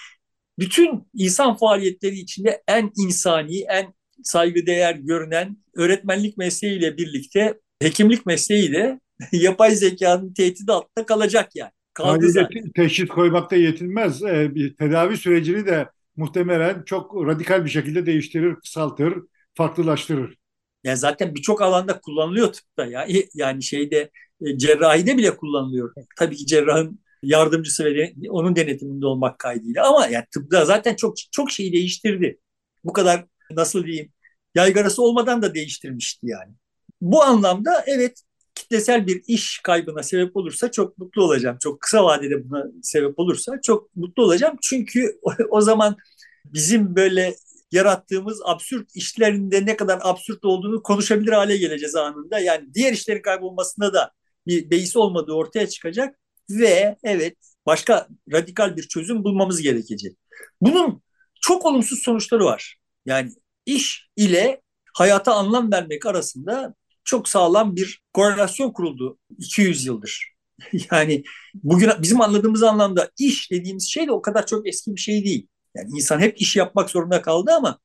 [0.60, 3.94] bütün insan faaliyetleri içinde en insani, en
[4.24, 9.00] saygıdeğer görünen öğretmenlik mesleğiyle birlikte hekimlik mesleği de
[9.32, 11.72] yapay zekanın tehdidi altında kalacak yani.
[11.94, 12.72] Kaldı zaten.
[12.76, 14.24] Teşhis koymakta yetinmez.
[14.24, 19.14] Ee, bir tedavi sürecini de muhtemelen çok radikal bir şekilde değiştirir, kısaltır,
[19.54, 20.36] farklılaştırır.
[20.84, 23.08] Yani zaten birçok alanda kullanılıyor tıpta ya.
[23.34, 24.10] Yani şeyde
[24.42, 25.94] e, cerrahide bile kullanılıyor.
[26.18, 31.52] Tabii ki cerrahın yardımcısı ve onun denetiminde olmak kaydıyla ama yani tıpta zaten çok çok
[31.52, 32.40] şeyi değiştirdi.
[32.84, 34.12] Bu kadar nasıl diyeyim
[34.56, 36.54] yaygarası olmadan da değiştirmişti yani.
[37.02, 38.24] Bu anlamda evet
[38.56, 41.58] kitlesel bir iş kaybına sebep olursa çok mutlu olacağım.
[41.62, 44.58] Çok kısa vadede buna sebep olursa çok mutlu olacağım.
[44.62, 45.98] Çünkü o, zaman
[46.46, 47.36] bizim böyle
[47.72, 52.40] yarattığımız absürt işlerinde ne kadar absürt olduğunu konuşabilir hale geleceğiz anında.
[52.40, 54.12] Yani diğer işlerin kaybolmasında da
[54.48, 60.18] bir beis olmadığı ortaya çıkacak ve evet başka radikal bir çözüm bulmamız gerekecek.
[60.62, 61.02] Bunun
[61.42, 62.78] çok olumsuz sonuçları var.
[63.06, 63.32] Yani
[63.66, 64.62] iş ile
[64.94, 70.34] hayata anlam vermek arasında çok sağlam bir korelasyon kuruldu 200 yıldır.
[70.92, 75.26] yani bugün bizim anladığımız anlamda iş dediğimiz şey de o kadar çok eski bir şey
[75.26, 75.48] değil.
[75.76, 77.80] Yani insan hep iş yapmak zorunda kaldı ama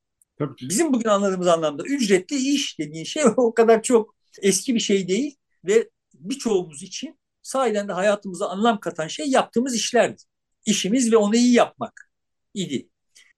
[0.61, 5.37] bizim bugün anladığımız anlamda ücretli iş dediğin şey o kadar çok eski bir şey değil
[5.65, 10.21] ve birçoğumuz için sahiden de hayatımıza anlam katan şey yaptığımız işlerdi.
[10.65, 12.09] İşimiz ve onu iyi yapmak
[12.53, 12.89] idi.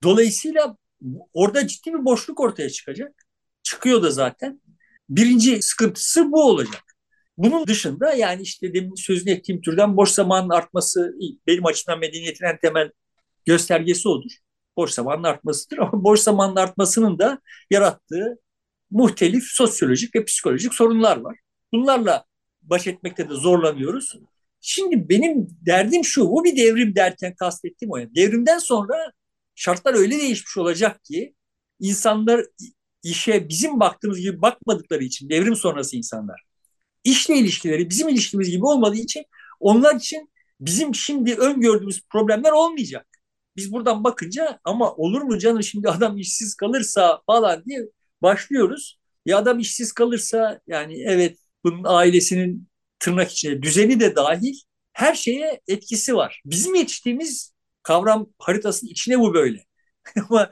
[0.03, 0.77] Dolayısıyla
[1.33, 3.25] orada ciddi bir boşluk ortaya çıkacak.
[3.63, 4.61] Çıkıyor da zaten.
[5.09, 6.83] Birinci sıkıntısı bu olacak.
[7.37, 11.13] Bunun dışında yani işte demin sözünü ettiğim türden boş zamanın artması
[11.47, 12.91] benim açımdan medeniyetin en temel
[13.45, 14.31] göstergesi odur.
[14.77, 17.41] Boş zamanın artmasıdır ama boş zamanın artmasının da
[17.71, 18.39] yarattığı
[18.91, 21.37] muhtelif sosyolojik ve psikolojik sorunlar var.
[21.73, 22.25] Bunlarla
[22.69, 24.15] baş etmekte de zorlanıyoruz.
[24.61, 27.97] Şimdi benim derdim şu, bu bir devrim derken kastettiğim o.
[28.15, 29.11] Devrimden sonra
[29.55, 31.35] şartlar öyle değişmiş olacak ki
[31.79, 32.45] insanlar
[33.03, 36.45] işe bizim baktığımız gibi bakmadıkları için devrim sonrası insanlar
[37.05, 39.25] işle ilişkileri bizim ilişkimiz gibi olmadığı için
[39.59, 43.07] onlar için bizim şimdi öngördüğümüz problemler olmayacak.
[43.55, 47.81] Biz buradan bakınca ama olur mu canım şimdi adam işsiz kalırsa falan diye
[48.21, 48.99] başlıyoruz.
[49.25, 52.67] Ya adam işsiz kalırsa yani evet bunun ailesinin
[52.99, 54.55] tırnak içinde düzeni de dahil
[54.93, 56.41] her şeye etkisi var.
[56.45, 59.65] Bizim yetiştiğimiz kavram haritasının içine bu böyle.
[60.29, 60.51] ama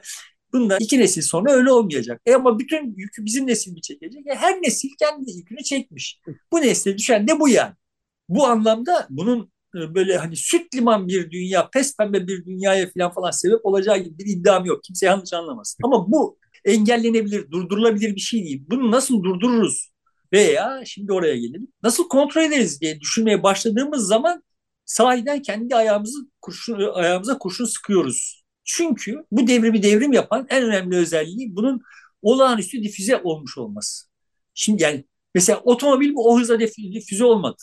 [0.52, 2.20] bunda iki nesil sonra öyle olmayacak.
[2.26, 4.26] E ama bütün yükü bizim nesil mi çekecek?
[4.26, 6.20] E her nesil kendi yükünü çekmiş.
[6.52, 7.74] Bu nesle düşen de bu yani.
[8.28, 13.12] Bu anlamda bunun e, böyle hani süt liman bir dünya, pes pembe bir dünyaya falan
[13.12, 14.84] falan sebep olacağı gibi bir iddiam yok.
[14.84, 15.78] Kimse yanlış anlamasın.
[15.84, 18.64] Ama bu engellenebilir, durdurulabilir bir şey değil.
[18.70, 19.93] Bunu nasıl durdururuz?
[20.34, 21.68] Veya şimdi oraya gelelim.
[21.82, 24.42] Nasıl kontrol ederiz diye düşünmeye başladığımız zaman
[24.84, 28.44] sahiden kendi ayağımızı kurşun, ayağımıza kurşun sıkıyoruz.
[28.64, 31.82] Çünkü bu devrimi devrim yapan en önemli özelliği bunun
[32.22, 34.06] olağanüstü difüze olmuş olması.
[34.54, 37.62] Şimdi yani mesela otomobil bu o hızla difüze olmadı.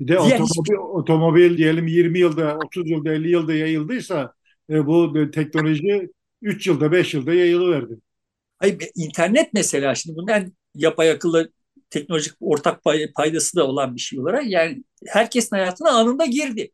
[0.00, 0.76] Bir de otomobil, hiçbir...
[0.76, 4.32] otomobil diyelim 20 yılda, 30 yılda, 50 yılda yayıldıysa
[4.70, 6.10] e, bu teknoloji
[6.42, 7.98] 3 yılda, 5 yılda yayılıverdi.
[8.58, 11.52] Hayır, internet mesela şimdi bunun en yapay akıllı
[11.90, 16.70] teknolojik ortak pay, paydası da olan bir şey olarak yani herkesin hayatına anında girdi.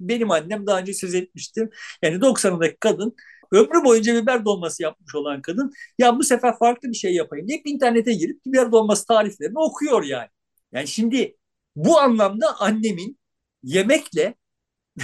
[0.00, 1.70] Benim annem daha önce söz etmiştim.
[2.02, 3.14] Yani 90'ındaki kadın
[3.52, 7.66] ömrü boyunca biber dolması yapmış olan kadın ya bu sefer farklı bir şey yapayım deyip
[7.66, 10.28] internete girip biber dolması tariflerini okuyor yani.
[10.72, 11.36] Yani şimdi
[11.76, 13.18] bu anlamda annemin
[13.62, 14.34] yemekle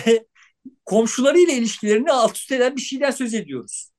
[0.06, 0.26] ve
[0.84, 3.90] komşularıyla ilişkilerini alt üst eden bir şeyden söz ediyoruz.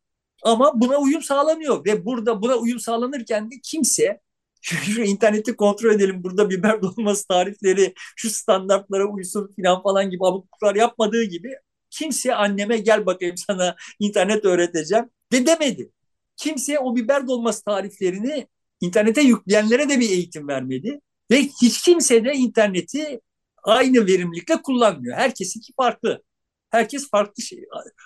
[0.43, 4.19] Ama buna uyum sağlanıyor ve burada buna uyum sağlanırken de kimse
[4.61, 10.75] şu interneti kontrol edelim burada biber dolması tarifleri şu standartlara uysun falan falan gibi abukluklar
[10.75, 11.53] yapmadığı gibi
[11.89, 15.91] kimse anneme gel bakayım sana internet öğreteceğim de demedi.
[16.37, 18.47] Kimse o biber dolması tariflerini
[18.81, 20.99] internete yükleyenlere de bir eğitim vermedi.
[21.31, 23.19] Ve hiç kimse de interneti
[23.63, 25.17] aynı verimlilikle kullanmıyor.
[25.17, 26.23] Herkesinki farklı.
[26.69, 27.65] Herkes farklı şey,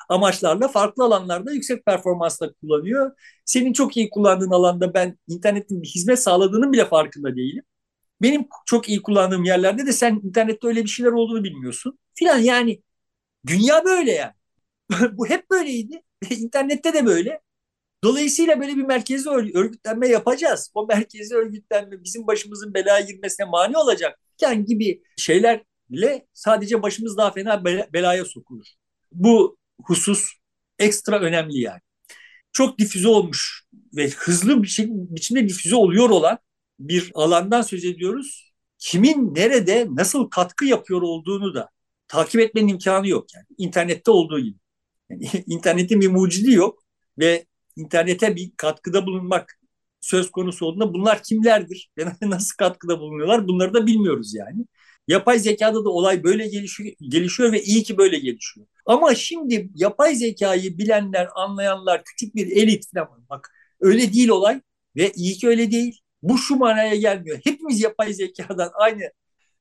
[0.09, 3.11] amaçlarla, farklı alanlarda yüksek performansla kullanıyor.
[3.45, 7.63] Senin çok iyi kullandığın alanda ben internetin bir hizmet sağladığının bile farkında değilim.
[8.21, 11.99] Benim çok iyi kullandığım yerlerde de sen internette öyle bir şeyler olduğunu bilmiyorsun.
[12.15, 12.83] Filan yani
[13.47, 14.33] dünya böyle yani.
[15.17, 16.03] Bu hep böyleydi.
[16.29, 17.41] İnternette de böyle.
[18.03, 20.71] Dolayısıyla böyle bir merkezi örgütlenme yapacağız.
[20.73, 24.19] O merkezi örgütlenme bizim başımızın belaya girmesine mani olacak.
[24.41, 25.03] Yani gibi
[25.93, 28.65] şeylerle sadece başımız daha fena belaya sokulur.
[29.11, 30.33] Bu husus
[30.79, 31.81] ekstra önemli yani.
[32.53, 33.63] Çok difüze olmuş
[33.95, 36.37] ve hızlı bir şey, biçimde difüze oluyor olan
[36.79, 38.53] bir alandan söz ediyoruz.
[38.79, 41.69] Kimin nerede nasıl katkı yapıyor olduğunu da
[42.07, 43.45] takip etmenin imkanı yok yani.
[43.57, 44.57] İnternette olduğu gibi.
[45.09, 46.83] Yani internetin bir mucidi yok
[47.19, 49.59] ve internete bir katkıda bulunmak
[50.01, 51.91] söz konusu olduğunda bunlar kimlerdir?
[52.21, 53.47] Nasıl katkıda bulunuyorlar?
[53.47, 54.65] Bunları da bilmiyoruz yani.
[55.07, 58.67] Yapay zekada da olay böyle gelişiyor, gelişiyor ve iyi ki böyle gelişiyor.
[58.85, 64.61] Ama şimdi yapay zekayı bilenler, anlayanlar, küçük bir elit falan bak öyle değil olay
[64.95, 65.99] ve iyi ki öyle değil.
[66.23, 67.39] Bu şu manaya gelmiyor.
[67.43, 69.11] Hepimiz yapay zekadan aynı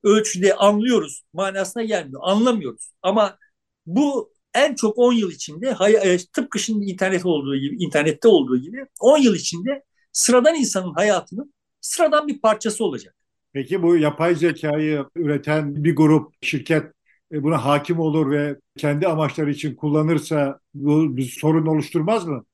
[0.02, 2.20] ölçüde anlıyoruz manasına gelmiyor.
[2.24, 2.90] Anlamıyoruz.
[3.02, 3.38] Ama
[3.86, 8.86] bu en çok 10 yıl içinde e, tıpkı şimdi internet olduğu gibi internette olduğu gibi
[9.00, 13.16] 10 yıl içinde sıradan insanın hayatının sıradan bir parçası olacak.
[13.52, 16.92] Peki bu yapay zekayı üreten bir grup şirket
[17.32, 22.44] e, buna hakim olur ve kendi amaçları için kullanırsa bu bir sorun oluşturmaz mı?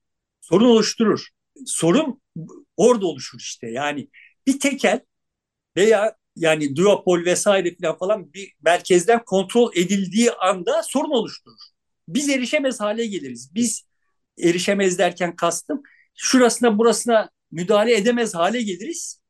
[0.40, 1.28] Sorun oluşturur.
[1.66, 2.20] Sorun
[2.76, 3.70] orada oluşur işte.
[3.70, 4.08] Yani
[4.46, 5.00] bir tekel
[5.76, 12.80] veya yani duopol vesaire falan falan bir merkezden kontrol edildiği anda sorun oluşturur biz erişemez
[12.80, 13.54] hale geliriz.
[13.54, 13.86] Biz
[14.38, 15.82] erişemez derken kastım
[16.14, 19.20] şurasına burasına müdahale edemez hale geliriz.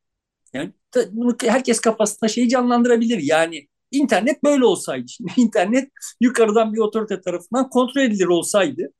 [0.54, 0.72] Yani
[1.10, 3.18] bunu herkes kafasında şeyi canlandırabilir.
[3.18, 5.06] Yani internet böyle olsaydı,
[5.36, 8.92] internet yukarıdan bir otorite tarafından kontrol edilir olsaydı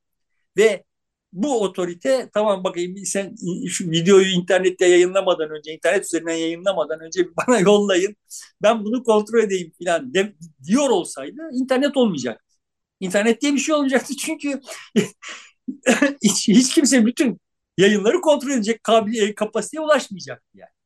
[0.56, 0.84] ve
[1.32, 3.34] bu otorite tamam bakayım sen
[3.68, 8.16] şu videoyu internette yayınlamadan önce, internet üzerinden yayınlamadan önce bana yollayın.
[8.62, 10.34] Ben bunu kontrol edeyim falan de,
[10.66, 12.44] diyor olsaydı internet olmayacak.
[13.00, 14.61] İnternet diye bir şey olmayacaktı çünkü
[16.22, 17.40] hiç, hiç kimse bütün
[17.78, 20.77] yayınları kontrol edecek kabiliyet, kapasiteye ulaşmayacaktı yani.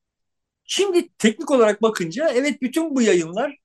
[0.64, 3.58] Şimdi teknik olarak bakınca evet bütün bu yayınlar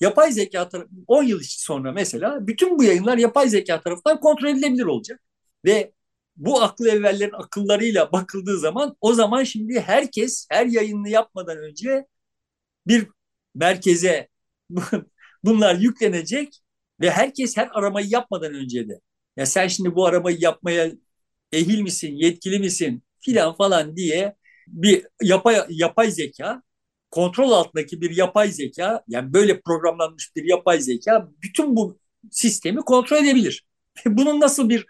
[0.00, 4.84] yapay zeka tarafı 10 yıl sonra mesela bütün bu yayınlar yapay zeka tarafından kontrol edilebilir
[4.84, 5.20] olacak.
[5.64, 5.92] Ve
[6.36, 12.06] bu aklı evvellerin akıllarıyla bakıldığı zaman o zaman şimdi herkes her yayınını yapmadan önce
[12.86, 13.08] bir
[13.54, 14.28] merkeze
[15.44, 16.60] bunlar yüklenecek
[17.00, 19.00] ve herkes her aramayı yapmadan önce de
[19.36, 20.92] ya sen şimdi bu aramayı yapmaya
[21.52, 24.36] ehil misin, yetkili misin filan falan diye
[24.72, 26.62] bir yapay, yapay zeka,
[27.10, 31.98] kontrol altındaki bir yapay zeka, yani böyle programlanmış bir yapay zeka bütün bu
[32.30, 33.66] sistemi kontrol edebilir.
[34.06, 34.86] Bunun nasıl bir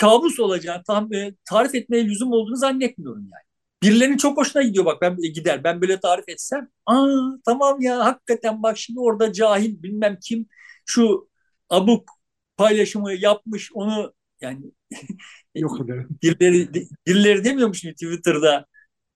[0.00, 3.50] kabus olacağını tam, e, tarif etmeye lüzum olduğunu zannetmiyorum yani.
[3.82, 7.06] Birilerinin çok hoşuna gidiyor bak ben gider ben böyle tarif etsem aa
[7.44, 10.46] tamam ya hakikaten bak şimdi orada cahil bilmem kim
[10.86, 11.28] şu
[11.70, 12.10] abuk
[12.56, 14.62] paylaşımı yapmış onu yani
[15.54, 15.80] yok
[16.22, 18.66] birileri, birileri demiyormuş mu Twitter'da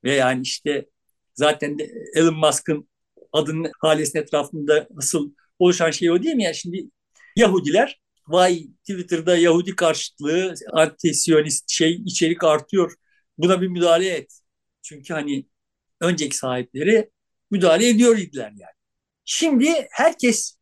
[0.05, 0.87] ve yani işte
[1.35, 1.79] zaten
[2.17, 2.89] Elon Musk'ın
[3.33, 6.45] adının halesinin etrafında nasıl oluşan şey o değil mi?
[6.45, 6.91] Yani şimdi
[7.37, 12.95] Yahudiler vay Twitter'da Yahudi karşıtlığı anti-Siyonist şey içerik artıyor.
[13.39, 14.41] Buna bir müdahale et.
[14.83, 15.47] Çünkü hani
[16.01, 17.11] önceki sahipleri
[17.51, 18.75] müdahale ediyor idiler yani.
[19.25, 20.57] Şimdi herkes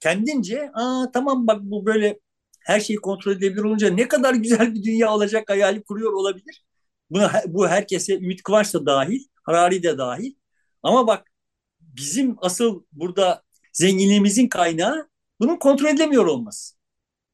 [0.00, 2.20] kendince aa tamam bak bu böyle
[2.60, 6.64] her şeyi kontrol edebilir olunca ne kadar güzel bir dünya olacak hayali kuruyor olabilir.
[7.12, 10.34] Buna, bu herkese Ümit Kıvanç da dahil, Harari de dahil.
[10.82, 11.32] Ama bak
[11.80, 15.08] bizim asıl burada zenginliğimizin kaynağı
[15.40, 16.74] bunun kontrol edilemiyor olması.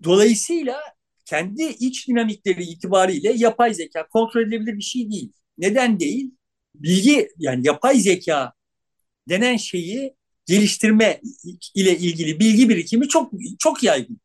[0.04, 0.80] Dolayısıyla
[1.24, 5.32] kendi iç dinamikleri itibariyle yapay zeka kontrol edilebilir bir şey değil.
[5.58, 6.34] Neden değil?
[6.74, 8.52] Bilgi yani yapay zeka
[9.28, 10.14] denen şeyi
[10.46, 11.20] geliştirme
[11.74, 14.20] ile ilgili bilgi birikimi çok çok yaygın.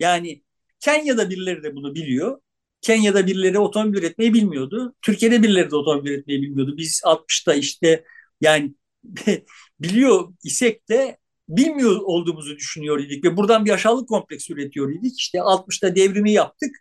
[0.00, 0.42] Yani
[0.80, 2.40] Kenya'da birileri de bunu biliyor.
[2.82, 4.94] Kenya'da birileri otomobil üretmeyi bilmiyordu.
[5.02, 6.74] Türkiye'de birileri de otomobil üretmeyi bilmiyordu.
[6.76, 8.04] Biz 60'ta işte
[8.40, 8.74] yani
[9.80, 11.18] biliyor isek de
[11.48, 15.18] bilmiyor olduğumuzu düşünüyor idik ve buradan bir aşağılık kompleksi üretiyor idik.
[15.18, 16.76] İşte 60'ta devrimi yaptık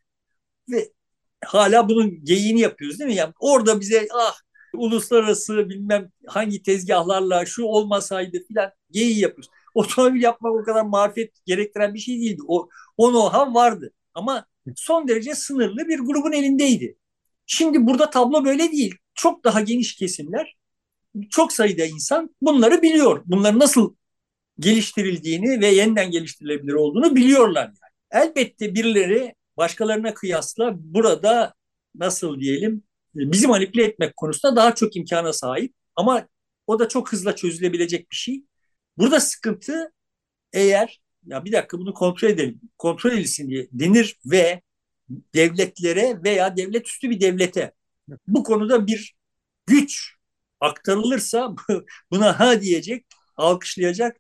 [0.70, 0.92] ve
[1.46, 3.16] hala bunun geyiğini yapıyoruz değil mi?
[3.16, 4.34] Yani orada bize ah
[4.74, 9.50] uluslararası bilmem hangi tezgahlarla şu olmasaydı filan geyi yapıyoruz.
[9.74, 12.42] Otomobil yapmak o kadar marifet gerektiren bir şey değildi.
[12.48, 13.92] O, o know-how vardı.
[14.14, 16.98] Ama son derece sınırlı bir grubun elindeydi.
[17.46, 18.96] Şimdi burada tablo böyle değil.
[19.16, 20.56] çok daha geniş kesimler,
[21.30, 23.24] çok sayıda insan bunları biliyor.
[23.26, 23.96] Bunları nasıl
[24.60, 27.64] geliştirildiğini ve yeniden geliştirilebilir olduğunu biliyorlar.
[27.64, 28.24] Yani.
[28.26, 31.54] Elbette birileri başkalarına kıyasla burada
[31.96, 32.84] nasıl diyelim
[33.16, 36.28] bizi manipüle etmek konusunda daha çok imkana sahip ama
[36.68, 38.44] o da çok hızla çözülebilecek bir şey.
[38.98, 39.92] Burada sıkıntı
[40.54, 44.62] eğer ya bir dakika bunu kontrol edelim, kontrol edilsin diye denir ve
[45.36, 47.74] devletlere veya devlet üstü bir devlete
[48.28, 49.16] bu konuda bir
[49.68, 50.16] güç
[50.60, 51.56] aktarılırsa
[52.12, 53.06] buna ha diyecek,
[53.38, 54.18] alkışlayacak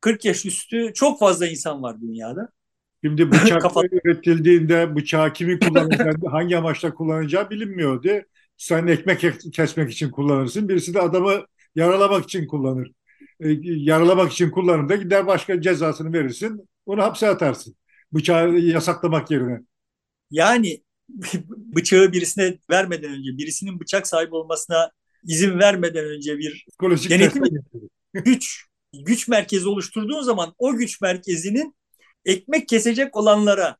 [0.00, 2.48] 40 yaş üstü çok fazla insan var dünyada.
[3.04, 8.08] Şimdi bıçak üretildiğinde bıçağı kimi kullanacağı, hangi amaçla kullanacağı bilinmiyordu.
[8.56, 12.92] Sen ekmek kesmek için kullanırsın, birisi de adamı yaralamak için kullanır.
[13.40, 17.76] E, yaralamak için kullanır da gider başka cezasını verirsin, onu hapse atarsın.
[18.12, 19.60] Bıçağı yasaklamak yerine.
[20.30, 20.82] Yani
[21.48, 24.90] bıçağı birisine vermeden önce, birisinin bıçak sahibi olmasına
[25.24, 26.66] izin vermeden önce bir
[27.08, 27.42] genetik
[28.12, 31.76] güç güç merkezi oluşturduğun zaman o güç merkezinin
[32.24, 33.76] ekmek kesecek olanlara,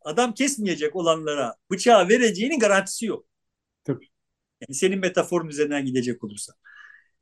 [0.00, 3.26] adam kesmeyecek olanlara bıçağı vereceğini garantisi yok.
[3.84, 4.06] Tabii.
[4.60, 6.52] Yani senin metaforun üzerinden gidecek olursa.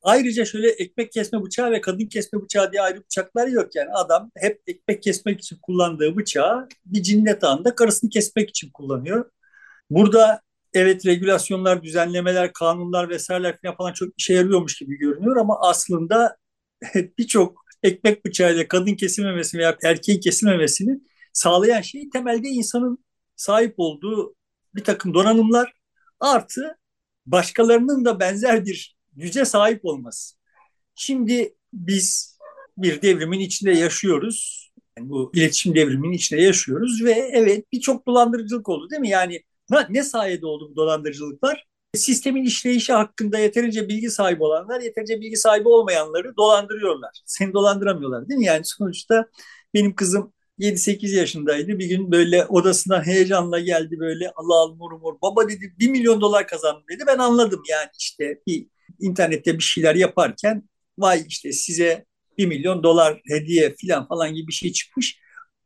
[0.03, 3.75] Ayrıca şöyle ekmek kesme bıçağı ve kadın kesme bıçağı diye ayrı bıçaklar yok.
[3.75, 9.31] Yani adam hep ekmek kesmek için kullandığı bıçağı bir cinnet anında karısını kesmek için kullanıyor.
[9.91, 10.43] Burada
[10.75, 16.37] evet regülasyonlar, düzenlemeler, kanunlar vesaireler falan çok işe yarıyormuş gibi görünüyor ama aslında
[17.19, 21.01] birçok ekmek bıçağıyla kadın kesilmemesi veya erkeğin kesilmemesini
[21.33, 23.05] sağlayan şey temelde insanın
[23.37, 24.35] sahip olduğu
[24.75, 25.73] bir takım donanımlar
[26.21, 26.79] artı
[27.27, 30.35] başkalarının da benzer bir güce sahip olması.
[30.95, 32.39] Şimdi biz
[32.79, 34.69] bir devrimin içinde yaşıyoruz.
[34.99, 39.09] Yani bu iletişim devriminin içinde yaşıyoruz ve evet birçok dolandırıcılık oldu değil mi?
[39.09, 39.43] Yani
[39.89, 41.67] ne sayede oldu bu dolandırıcılıklar?
[41.95, 47.23] Sistemin işleyişi hakkında yeterince bilgi sahibi olanlar, yeterince bilgi sahibi olmayanları dolandırıyorlar.
[47.27, 48.47] Seni dolandıramıyorlar değil mi?
[48.47, 49.27] Yani sonuçta
[49.75, 51.79] benim kızım 7-8 yaşındaydı.
[51.79, 55.15] Bir gün böyle odasına heyecanla geldi böyle Allah Allah murmur.
[55.23, 57.05] Baba dedi 1 milyon dolar kazandım dedi.
[57.07, 58.67] Ben anladım yani işte bir
[59.01, 60.63] internette bir şeyler yaparken
[60.99, 62.05] vay işte size
[62.39, 65.19] 1 milyon dolar hediye falan falan gibi bir şey çıkmış.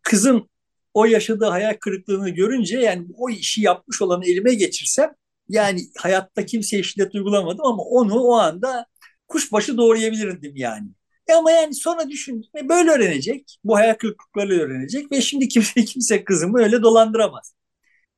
[0.03, 0.49] Kızım
[0.95, 5.13] o yaşadığı hayal kırıklığını görünce yani o işi yapmış olanı elime geçirsem
[5.49, 8.87] yani hayatta kimseye şiddet uygulamadım ama onu o anda
[9.29, 10.89] kuşbaşı doğrayabilirdim yani.
[11.29, 13.59] E ama yani sonra düşün e böyle öğrenecek.
[13.65, 17.55] Bu hayal kırıklıkları öğrenecek ve şimdi kimse kimse kızımı öyle dolandıramaz.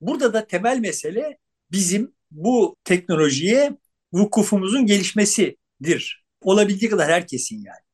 [0.00, 1.38] Burada da temel mesele
[1.72, 3.78] bizim bu teknolojiye
[4.14, 6.24] vukufumuzun gelişmesidir.
[6.42, 7.84] Olabildiği kadar herkesin yani.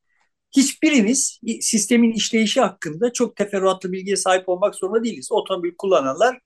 [0.57, 5.33] Hiçbirimiz sistemin işleyişi hakkında çok teferruatlı bilgiye sahip olmak zorunda değiliz.
[5.33, 6.39] Otomobil kullananlar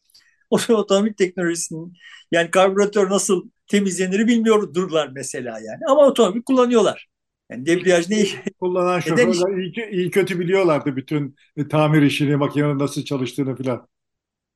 [0.50, 1.92] otomobil teknolojisinin
[2.32, 5.80] yani karbüratör nasıl temizlenir bilmiyorlar mesela yani.
[5.88, 7.08] Ama otomobil kullanıyorlar.
[7.50, 8.24] Yani debriyaj ne?
[8.60, 13.88] Kullanan şoförler iyi, iyi kötü biliyorlardı bütün e, tamir işini, makinenin nasıl çalıştığını filan.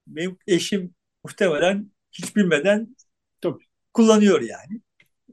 [0.06, 2.96] Benim eşim muhtemelen hiç bilmeden
[3.40, 3.62] Tabii.
[3.92, 4.80] kullanıyor yani.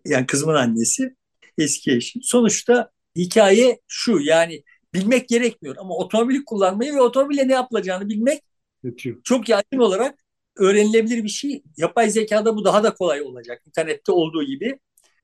[0.05, 1.15] Yani kızımın annesi,
[1.57, 2.21] eski eşim.
[2.21, 4.63] Sonuçta hikaye şu yani
[4.93, 8.41] bilmek gerekmiyor ama otomobili kullanmayı ve otomobille ne yapılacağını bilmek
[8.83, 9.17] Yetiyor.
[9.23, 10.19] çok yaygın olarak
[10.57, 11.63] öğrenilebilir bir şey.
[11.77, 13.61] Yapay zekada bu daha da kolay olacak.
[13.67, 14.79] İnternette olduğu gibi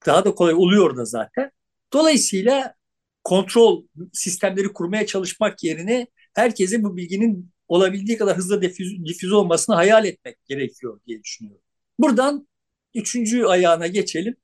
[0.05, 1.51] daha da kolay oluyor da zaten.
[1.93, 2.73] Dolayısıyla
[3.23, 10.05] kontrol sistemleri kurmaya çalışmak yerine herkese bu bilginin olabildiği kadar hızlı difüz, difüz olmasını hayal
[10.05, 11.61] etmek gerekiyor diye düşünüyorum.
[11.99, 12.47] Buradan
[12.95, 14.35] üçüncü ayağına geçelim.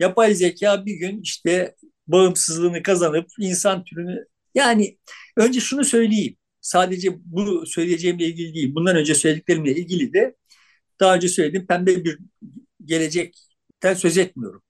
[0.00, 1.74] Yapay zeka bir gün işte
[2.06, 4.98] bağımsızlığını kazanıp insan türünü yani
[5.36, 10.36] önce şunu söyleyeyim sadece bu söyleyeceğimle ilgili değil, bundan önce söylediklerimle ilgili de
[11.00, 12.18] daha önce söylediğim pembe bir
[12.84, 14.62] gelecekten söz etmiyorum.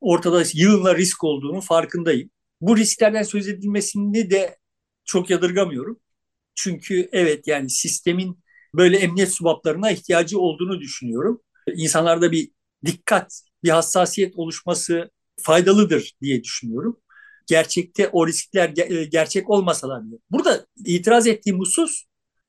[0.00, 2.30] Ortada yığınla risk olduğunu farkındayım.
[2.60, 4.56] Bu risklerden söz edilmesini de
[5.04, 6.00] çok yadırgamıyorum.
[6.54, 8.40] Çünkü evet yani sistemin
[8.74, 11.42] böyle emniyet subaplarına ihtiyacı olduğunu düşünüyorum.
[11.74, 12.50] İnsanlarda bir
[12.86, 15.10] dikkat, bir hassasiyet oluşması
[15.42, 17.00] faydalıdır diye düşünüyorum
[17.48, 20.16] gerçekte o riskler e, gerçek olmasalar bile.
[20.30, 22.04] Burada itiraz ettiğim husus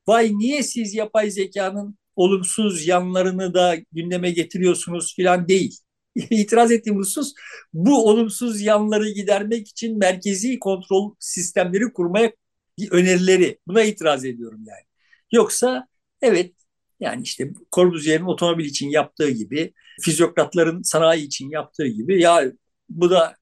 [0.08, 5.78] vay niye siz yapay zekanın olumsuz yanlarını da gündeme getiriyorsunuz filan değil.
[6.16, 7.34] İtiraz ettiğim husus
[7.74, 12.32] bu olumsuz yanları gidermek için merkezi kontrol sistemleri kurmaya
[12.92, 13.60] önerileri.
[13.68, 14.84] Buna itiraz ediyorum yani.
[15.32, 15.88] Yoksa
[16.22, 16.54] evet
[17.00, 22.44] yani işte Corbusier'in otomobil için yaptığı gibi, fizyokratların sanayi için yaptığı gibi ya
[22.90, 23.36] bu da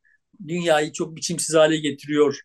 [0.47, 2.39] dünyayı çok biçimsiz hale getiriyor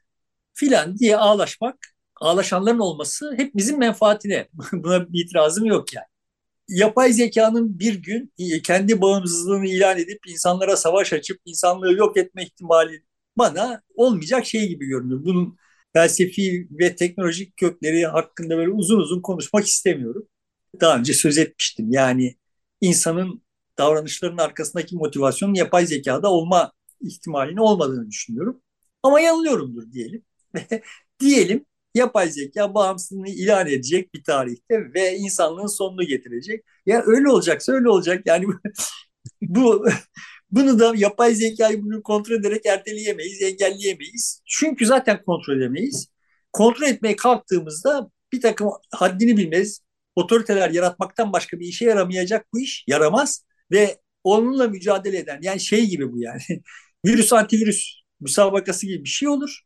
[0.54, 1.76] filan diye ağlaşmak,
[2.20, 4.48] ağlaşanların olması hep bizim menfaatine.
[4.72, 6.06] Buna bir itirazım yok yani.
[6.68, 8.32] yapay zekanın bir gün
[8.64, 13.04] kendi bağımsızlığını ilan edip insanlara savaş açıp insanlığı yok etme ihtimali
[13.38, 15.24] bana olmayacak şey gibi görünüyor.
[15.24, 15.56] Bunun
[15.92, 20.28] felsefi ve teknolojik kökleri hakkında böyle uzun uzun konuşmak istemiyorum.
[20.80, 21.92] Daha önce söz etmiştim.
[21.92, 22.36] Yani
[22.80, 23.42] insanın
[23.78, 28.62] davranışların arkasındaki motivasyonun yapay zekada olma ihtimalinin olmadığını düşünüyorum.
[29.02, 30.24] Ama yanılıyorumdur diyelim.
[31.20, 36.64] diyelim yapay zeka bağımsızlığını ilan edecek bir tarihte ve insanlığın sonunu getirecek.
[36.86, 38.22] Ya öyle olacaksa öyle olacak.
[38.26, 38.46] Yani
[39.42, 39.84] bu
[40.50, 44.42] bunu da yapay zekayı bunu kontrol ederek erteleyemeyiz, engelleyemeyiz.
[44.46, 46.08] Çünkü zaten kontrol edemeyiz.
[46.52, 49.80] Kontrol etmeye kalktığımızda bir takım haddini bilmez,
[50.16, 55.86] otoriteler yaratmaktan başka bir işe yaramayacak bu iş, yaramaz ve onunla mücadele eden yani şey
[55.86, 56.40] gibi bu yani
[57.06, 59.60] virüs antivirüs müsabakası gibi bir şey olur.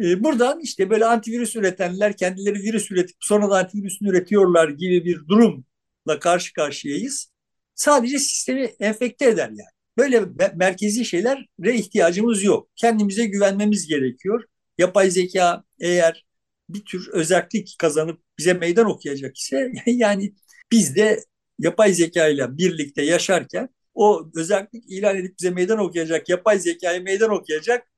[0.00, 5.28] Ee, buradan işte böyle antivirüs üretenler kendileri virüs üretip sonra da antivirüsünü üretiyorlar gibi bir
[5.28, 7.32] durumla karşı karşıyayız.
[7.74, 9.70] Sadece sistemi enfekte eder yani.
[9.98, 12.70] Böyle merkezi şeylere ihtiyacımız yok.
[12.76, 14.44] Kendimize güvenmemiz gerekiyor.
[14.78, 16.26] Yapay zeka eğer
[16.68, 20.34] bir tür özellik kazanıp bize meydan okuyacak ise yani
[20.72, 21.24] biz de
[21.58, 27.30] yapay zeka ile birlikte yaşarken o özellik ilan edip bize meydan okuyacak, yapay zekayı meydan
[27.30, 27.88] okuyacak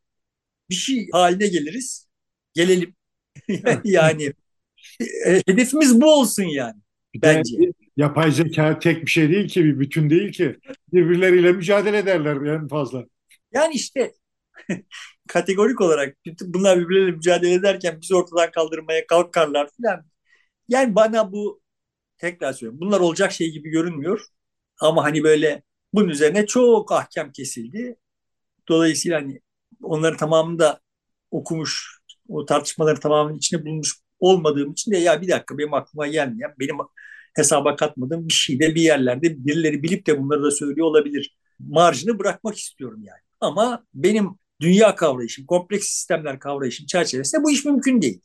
[0.71, 2.09] bir şey haline geliriz.
[2.55, 2.95] Gelelim.
[3.85, 4.33] yani
[5.27, 6.81] e, hedefimiz bu olsun yani.
[7.23, 7.57] Bence.
[7.97, 10.57] Yapay zeka tek bir şey değil ki, bir bütün değil ki.
[10.93, 13.05] Birbirleriyle mücadele ederler en fazla.
[13.53, 14.13] Yani işte
[15.29, 20.07] kategorik olarak bunlar birbirleriyle mücadele ederken bizi ortadan kaldırmaya kalkarlar filan.
[20.69, 21.61] Yani bana bu
[22.21, 22.81] tekrar söylüyorum.
[22.81, 24.27] Bunlar olacak şey gibi görünmüyor.
[24.81, 25.63] Ama hani böyle
[25.95, 27.97] bunun üzerine çok ahkam kesildi.
[28.69, 29.41] Dolayısıyla hani
[29.83, 30.81] onların tamamını da
[31.31, 36.55] okumuş, o tartışmaları tamamının içine bulmuş olmadığım için de ya bir dakika benim aklıma gelmeyen,
[36.59, 36.77] benim
[37.37, 41.37] hesaba katmadığım bir şey de bir yerlerde birileri bilip de bunları da söylüyor olabilir.
[41.59, 43.21] Marjını bırakmak istiyorum yani.
[43.41, 48.21] Ama benim dünya kavrayışım, kompleks sistemler kavrayışım çerçevesinde bu iş mümkün değil.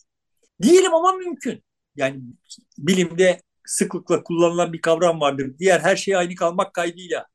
[0.62, 1.64] Diyelim ama mümkün.
[1.96, 2.22] Yani
[2.78, 5.56] bilimde sıklıkla kullanılan bir kavram vardır.
[5.60, 7.28] Diğer her şeye aynı kalmak kaydıyla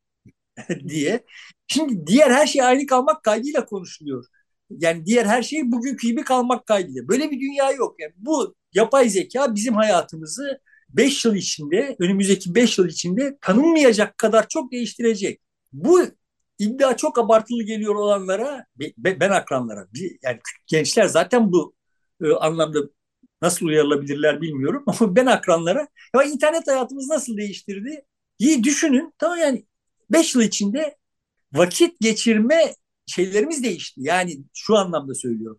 [0.88, 1.24] diye.
[1.68, 4.26] Şimdi diğer her şey aynı kalmak kaydıyla konuşuluyor.
[4.70, 7.08] Yani diğer her şey bugünkü gibi kalmak kaydıyla.
[7.08, 7.96] Böyle bir dünya yok.
[8.00, 14.48] Yani bu yapay zeka bizim hayatımızı 5 yıl içinde, önümüzdeki 5 yıl içinde tanınmayacak kadar
[14.48, 15.40] çok değiştirecek.
[15.72, 16.00] Bu
[16.58, 18.64] iddia çok abartılı geliyor olanlara,
[18.98, 19.88] ben akranlara,
[20.22, 21.74] yani gençler zaten bu
[22.24, 22.78] e, anlamda
[23.42, 28.04] nasıl uyarılabilirler bilmiyorum ama ben akranlara ya internet hayatımız nasıl değiştirdi?
[28.38, 29.14] İyi düşünün.
[29.18, 29.66] Tamam yani
[30.10, 30.96] 5 yıl içinde
[31.52, 32.74] vakit geçirme
[33.06, 34.00] şeylerimiz değişti.
[34.04, 35.58] Yani şu anlamda söylüyorum.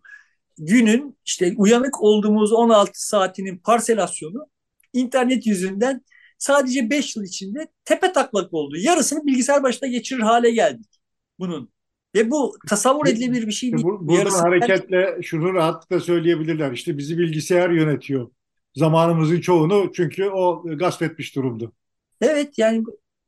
[0.58, 4.46] Günün işte uyanık olduğumuz 16 saatinin parselasyonu
[4.92, 6.04] internet yüzünden
[6.38, 8.76] sadece 5 yıl içinde tepe taklak oldu.
[8.76, 10.90] Yarısını bilgisayar başında geçirir hale geldik
[11.38, 11.72] bunun.
[12.14, 13.84] Ve bu tasavvur edilebilir bir şey değil.
[13.84, 16.72] Buradan Yarısı hareketle şunu rahatlıkla söyleyebilirler.
[16.72, 18.30] İşte bizi bilgisayar yönetiyor.
[18.74, 21.72] Zamanımızın çoğunu çünkü o gasp etmiş durumda.
[22.20, 22.84] Evet yani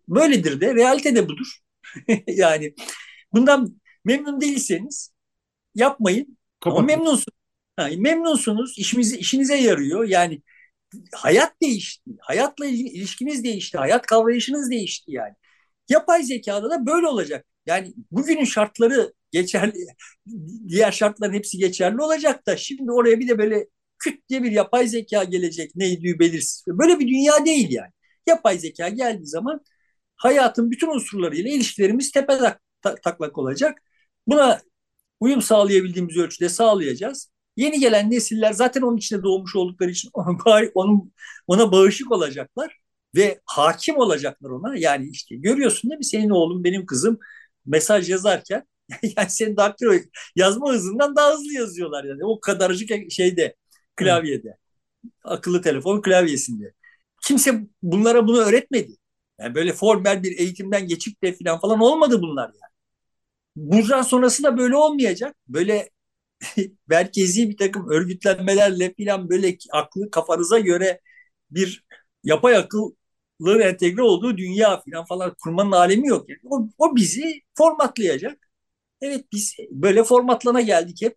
[0.09, 0.75] böyledir de.
[0.75, 1.59] Realite de budur.
[2.27, 2.75] yani
[3.33, 5.13] bundan memnun değilseniz
[5.75, 6.39] yapmayın.
[6.61, 6.79] Kapatın.
[6.79, 7.39] Ama memnunsunuz.
[7.79, 8.79] Yani memnunsunuz.
[8.79, 10.05] İşimizi, işinize yarıyor.
[10.09, 10.43] Yani
[11.13, 12.11] hayat değişti.
[12.21, 13.79] Hayatla ilişkiniz değişti.
[13.79, 15.35] Hayat kavrayışınız değişti yani.
[15.89, 17.47] Yapay zekada da böyle olacak.
[17.67, 19.87] Yani bugünün şartları geçerli,
[20.69, 23.67] diğer şartların hepsi geçerli olacak da şimdi oraya bir de böyle
[23.99, 26.65] küt diye bir yapay zeka gelecek neydi belirsiz.
[26.69, 27.91] Böyle bir dünya değil yani.
[28.27, 29.61] Yapay zeka geldiği zaman
[30.17, 33.79] hayatın bütün unsurlarıyla ilişkilerimiz tepe tak, tak, taklak olacak.
[34.27, 34.61] Buna
[35.21, 37.31] uyum sağlayabildiğimiz ölçüde sağlayacağız.
[37.57, 40.11] Yeni gelen nesiller zaten onun içinde doğmuş oldukları için
[41.47, 42.84] ona bağışık olacaklar
[43.15, 44.77] ve hakim olacaklar ona.
[44.79, 47.19] Yani işte görüyorsun değil mi senin oğlun benim kızım
[47.67, 48.65] mesaj yazarken
[49.17, 49.93] yani senin daktilo
[50.37, 53.57] yazma hızından daha hızlı yazıyorlar yani o kadarcık şeyde
[53.97, 54.57] klavyede.
[55.25, 56.75] Akıllı telefon klavyesinde.
[57.23, 58.93] Kimse bunlara bunu öğretmedi.
[59.41, 62.73] Yani böyle formel bir eğitimden geçip de falan falan olmadı bunlar yani.
[63.57, 65.37] Buradan sonrası da böyle olmayacak.
[65.49, 65.91] Böyle
[66.89, 71.01] merkezi bir takım örgütlenmelerle falan böyle aklı kafanıza göre
[71.51, 71.85] bir
[72.25, 72.95] yapay akıllı
[73.61, 76.29] entegre olduğu dünya falan falan kurmanın alemi yok.
[76.29, 78.39] Yani o, o bizi formatlayacak.
[79.01, 81.17] Evet biz böyle formatlana geldik hep.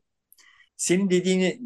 [0.78, 1.59] Senin dediğini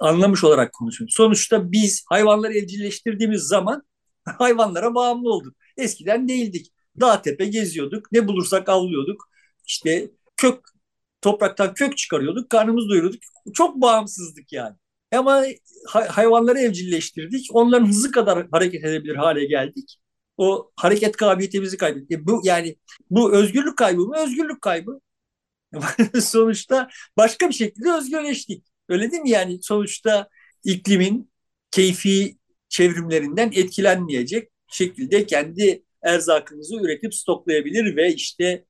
[0.00, 1.10] anlamış olarak konuşuyorum.
[1.10, 3.82] Sonuçta biz hayvanları evcilleştirdiğimiz zaman
[4.38, 5.56] hayvanlara bağımlı olduk.
[5.76, 6.72] Eskiden değildik.
[7.00, 8.12] Dağ tepe geziyorduk.
[8.12, 9.30] Ne bulursak avlıyorduk.
[9.66, 10.64] İşte kök
[11.22, 12.50] topraktan kök çıkarıyorduk.
[12.50, 13.22] Karnımızı doyuruyorduk.
[13.54, 14.76] Çok bağımsızdık yani.
[15.12, 15.44] Ama
[16.08, 17.46] hayvanları evcilleştirdik.
[17.52, 19.96] Onların hızı kadar hareket edebilir hale geldik.
[20.36, 22.26] o hareket kabiliyetimizi kaybettik.
[22.26, 22.76] Bu yani
[23.10, 24.16] bu özgürlük kaybı mı?
[24.18, 25.00] Özgürlük kaybı.
[26.22, 28.64] sonuçta başka bir şekilde özgürleştik.
[28.88, 29.30] Öyle değil mi?
[29.30, 30.28] Yani sonuçta
[30.64, 31.30] iklimin
[31.70, 32.38] keyfi
[32.68, 38.64] çevrimlerinden etkilenmeyecek şekilde kendi erzakımızı üretip stoklayabilir ve işte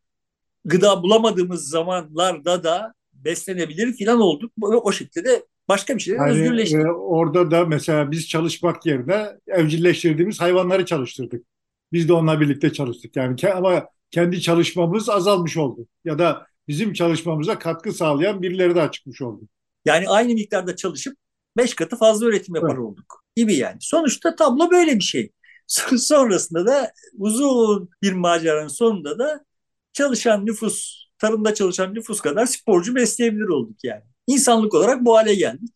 [0.64, 4.53] gıda bulamadığımız zamanlarda da beslenebilir filan olduk.
[4.62, 6.78] O şekilde de başka bir şeyden yani, özgürleştik.
[6.78, 11.46] E, orada da mesela biz çalışmak yerine evcilleştirdiğimiz hayvanları çalıştırdık.
[11.92, 13.16] Biz de onunla birlikte çalıştık.
[13.16, 15.86] Yani ama kendi çalışmamız azalmış oldu.
[16.04, 19.48] Ya da bizim çalışmamıza katkı sağlayan birileri daha çıkmış oldu.
[19.84, 21.16] Yani aynı miktarda çalışıp
[21.56, 22.78] beş katı fazla üretim yapar evet.
[22.78, 23.76] olduk gibi yani.
[23.80, 25.30] Sonuçta tablo böyle bir şey.
[25.98, 29.44] Sonrasında da uzun bir maceranın sonunda da
[29.92, 34.09] çalışan nüfus, tarımda çalışan nüfus kadar sporcu besleyebilir olduk yani.
[34.26, 35.74] İnsanlık olarak bu hale geldik.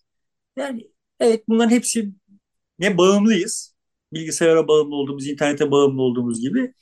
[0.56, 0.90] Yani
[1.20, 2.12] evet bunların hepsi
[2.78, 3.74] ne bağımlıyız.
[4.12, 6.74] Bilgisayara bağımlı olduğumuz, internete bağımlı olduğumuz gibi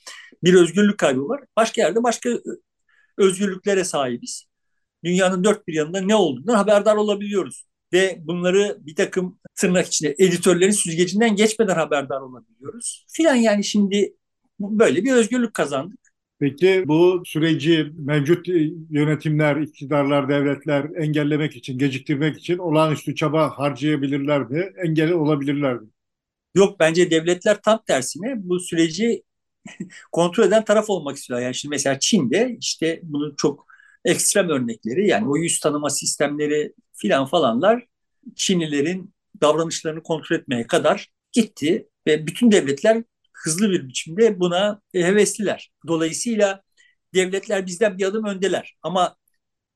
[0.43, 1.41] bir özgürlük kaybı var.
[1.57, 2.29] Başka yerde başka
[3.17, 4.45] özgürlüklere sahibiz.
[5.03, 7.65] Dünyanın dört bir yanında ne olduğundan haberdar olabiliyoruz.
[7.93, 13.05] Ve bunları bir takım tırnak içinde editörlerin süzgecinden geçmeden haberdar olabiliyoruz.
[13.09, 14.15] Filan yani şimdi
[14.59, 15.99] böyle bir özgürlük kazandık.
[16.39, 18.47] Peki bu süreci mevcut
[18.89, 24.71] yönetimler, iktidarlar, devletler engellemek için, geciktirmek için olağanüstü çaba harcayabilirler mi?
[24.85, 25.87] Engel olabilirler mi?
[26.55, 29.23] Yok bence devletler tam tersine bu süreci
[30.11, 31.39] kontrol eden taraf olmak istiyor.
[31.39, 33.65] Yani şimdi mesela Çin'de işte bunun çok
[34.05, 37.87] ekstrem örnekleri yani o yüz tanıma sistemleri filan falanlar
[38.35, 43.03] Çinlilerin davranışlarını kontrol etmeye kadar gitti ve bütün devletler
[43.43, 45.71] hızlı bir biçimde buna hevesliler.
[45.87, 46.63] Dolayısıyla
[47.13, 49.15] devletler bizden bir adım öndeler ama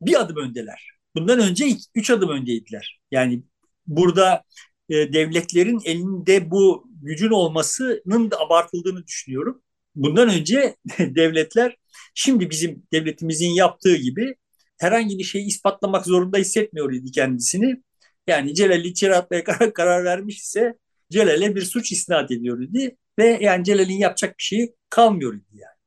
[0.02, 0.92] bir adım öndeler.
[1.16, 1.66] Bundan önce
[1.96, 3.02] üç adım öndeydiler.
[3.12, 3.44] Yani
[3.88, 4.44] burada
[4.90, 9.62] e, devletlerin elinde bu gücün olmasının da abartıldığını düşünüyorum.
[9.96, 11.78] Bundan önce devletler
[12.14, 14.36] şimdi bizim devletimizin yaptığı gibi
[14.80, 17.84] herhangi bir şeyi ispatlamak zorunda hissetmiyor kendisini.
[18.28, 20.74] Yani Celal'i içeri atmaya karar, karar vermiş ise
[21.12, 22.60] Celal'e bir suç isnat ediyor.
[23.20, 25.78] Ve yani Celal'in yapacak bir şeyi kalmıyor idi yani.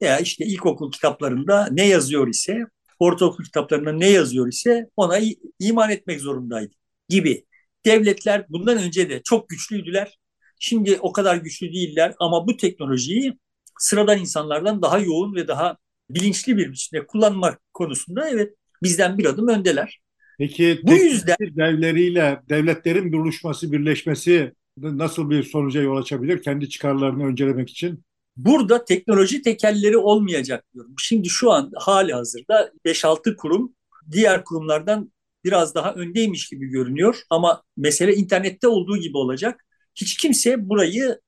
[0.00, 2.66] Ya işte ilkokul kitaplarında ne yazıyor ise,
[2.98, 5.20] ortaokul kitaplarında ne yazıyor ise ona
[5.60, 6.74] iman etmek zorundaydı
[7.08, 7.46] gibi.
[7.84, 10.18] Devletler bundan önce de çok güçlüydüler.
[10.58, 13.38] Şimdi o kadar güçlü değiller ama bu teknolojiyi
[13.78, 15.76] sıradan insanlardan daha yoğun ve daha
[16.10, 20.00] bilinçli bir biçimde kullanmak konusunda evet bizden bir adım öndeler.
[20.38, 27.70] Peki bu yüzden devleriyle devletlerin buluşması, birleşmesi nasıl bir sonuca yol açabilir kendi çıkarlarını öncelemek
[27.70, 28.04] için?
[28.36, 30.94] Burada teknoloji tekelleri olmayacak diyorum.
[30.98, 33.74] Şimdi şu an hali hazırda 5-6 kurum
[34.10, 35.12] diğer kurumlardan
[35.44, 37.22] biraz daha öndeymiş gibi görünüyor.
[37.30, 39.64] Ama mesele internette olduğu gibi olacak.
[39.94, 41.20] Hiç kimse burayı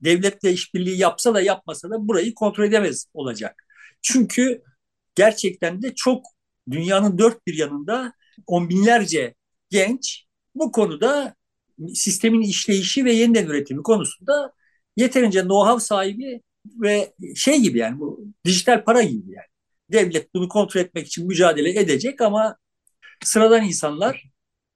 [0.00, 3.64] devletle işbirliği yapsa da yapmasa da burayı kontrol edemez olacak.
[4.02, 4.62] Çünkü
[5.14, 6.26] gerçekten de çok
[6.70, 8.12] dünyanın dört bir yanında
[8.46, 9.34] on binlerce
[9.70, 10.24] genç
[10.54, 11.34] bu konuda
[11.94, 14.52] sistemin işleyişi ve yeniden üretimi konusunda
[14.96, 19.46] yeterince know-how sahibi ve şey gibi yani bu dijital para gibi yani.
[19.92, 22.56] Devlet bunu kontrol etmek için mücadele edecek ama
[23.24, 24.24] sıradan insanlar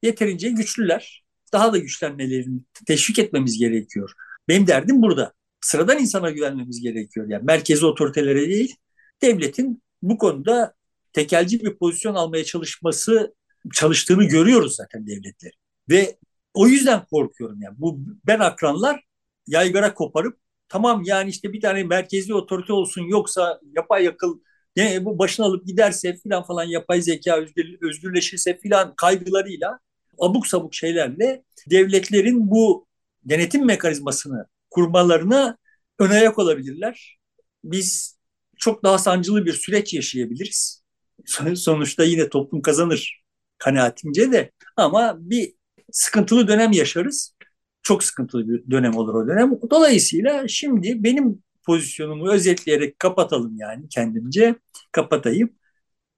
[0.02, 1.24] yeterince güçlüler.
[1.52, 4.12] Daha da güçlenmelerini teşvik etmemiz gerekiyor.
[4.48, 5.32] Benim derdim burada.
[5.60, 7.26] Sıradan insana güvenmemiz gerekiyor.
[7.28, 8.76] Yani merkezi otoritelere değil,
[9.22, 10.74] devletin bu konuda
[11.12, 13.34] tekelci bir pozisyon almaya çalışması
[13.74, 15.52] çalıştığını görüyoruz zaten devletler.
[15.90, 16.18] Ve
[16.56, 17.74] o yüzden korkuyorum yani.
[17.78, 19.04] Bu ben akranlar
[19.46, 20.38] yaygara koparıp
[20.68, 24.40] tamam yani işte bir tane merkezi otorite olsun yoksa yapay yakıl
[24.76, 29.78] ne, bu başına alıp giderse filan falan yapay zeka özgür, özgürleşirse filan kaygılarıyla
[30.18, 32.86] abuk sabuk şeylerle devletlerin bu
[33.24, 35.58] denetim mekanizmasını kurmalarına
[35.98, 37.18] ön ayak olabilirler.
[37.64, 38.18] Biz
[38.58, 40.82] çok daha sancılı bir süreç yaşayabiliriz.
[41.54, 43.22] Sonuçta yine toplum kazanır
[43.58, 45.54] kanaatimce de ama bir
[45.92, 47.34] sıkıntılı dönem yaşarız.
[47.82, 49.52] Çok sıkıntılı bir dönem olur o dönem.
[49.70, 54.56] Dolayısıyla şimdi benim pozisyonumu özetleyerek kapatalım yani kendimce
[54.92, 55.50] kapatayım.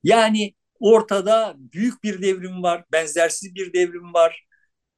[0.03, 4.47] Yani ortada büyük bir devrim var, benzersiz bir devrim var.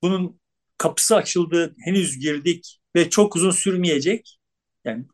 [0.02, 0.40] Bunun
[0.78, 4.38] kapısı açıldı, henüz girdik ve çok uzun sürmeyecek.
[4.84, 5.04] Yani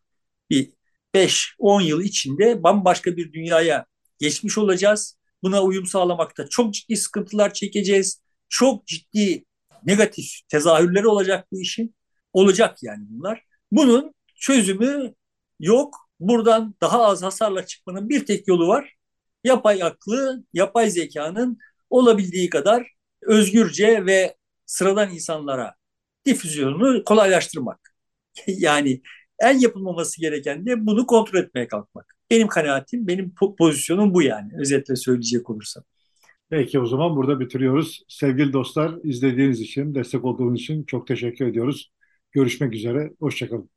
[0.50, 0.72] bir
[1.14, 3.86] 5-10 yıl içinde bambaşka bir dünyaya
[4.18, 5.18] geçmiş olacağız.
[5.42, 8.22] Buna uyum sağlamakta çok ciddi sıkıntılar çekeceğiz.
[8.48, 9.44] Çok ciddi
[9.84, 11.94] negatif tezahürleri olacak bu işin.
[12.32, 13.42] Olacak yani bunlar.
[13.72, 15.14] Bunun çözümü
[15.60, 15.96] yok.
[16.20, 18.94] Buradan daha az hasarla çıkmanın bir tek yolu var.
[19.44, 21.58] Yapay aklı, yapay zekanın
[21.90, 22.86] olabildiği kadar
[23.22, 24.36] özgürce ve
[24.66, 25.74] sıradan insanlara
[26.26, 27.94] difüzyonunu kolaylaştırmak.
[28.46, 29.02] yani
[29.38, 32.16] En yapılmaması gereken de bunu kontrol etmeye kalkmak.
[32.30, 34.52] Benim kanaatim, benim pozisyonum bu yani.
[34.60, 35.84] Özetle söyleyecek olursam.
[36.50, 38.02] Peki o zaman burada bitiriyoruz.
[38.08, 41.92] Sevgili dostlar izlediğiniz için, destek olduğunuz için çok teşekkür ediyoruz.
[42.32, 43.70] Görüşmek üzere, hoşçakalın.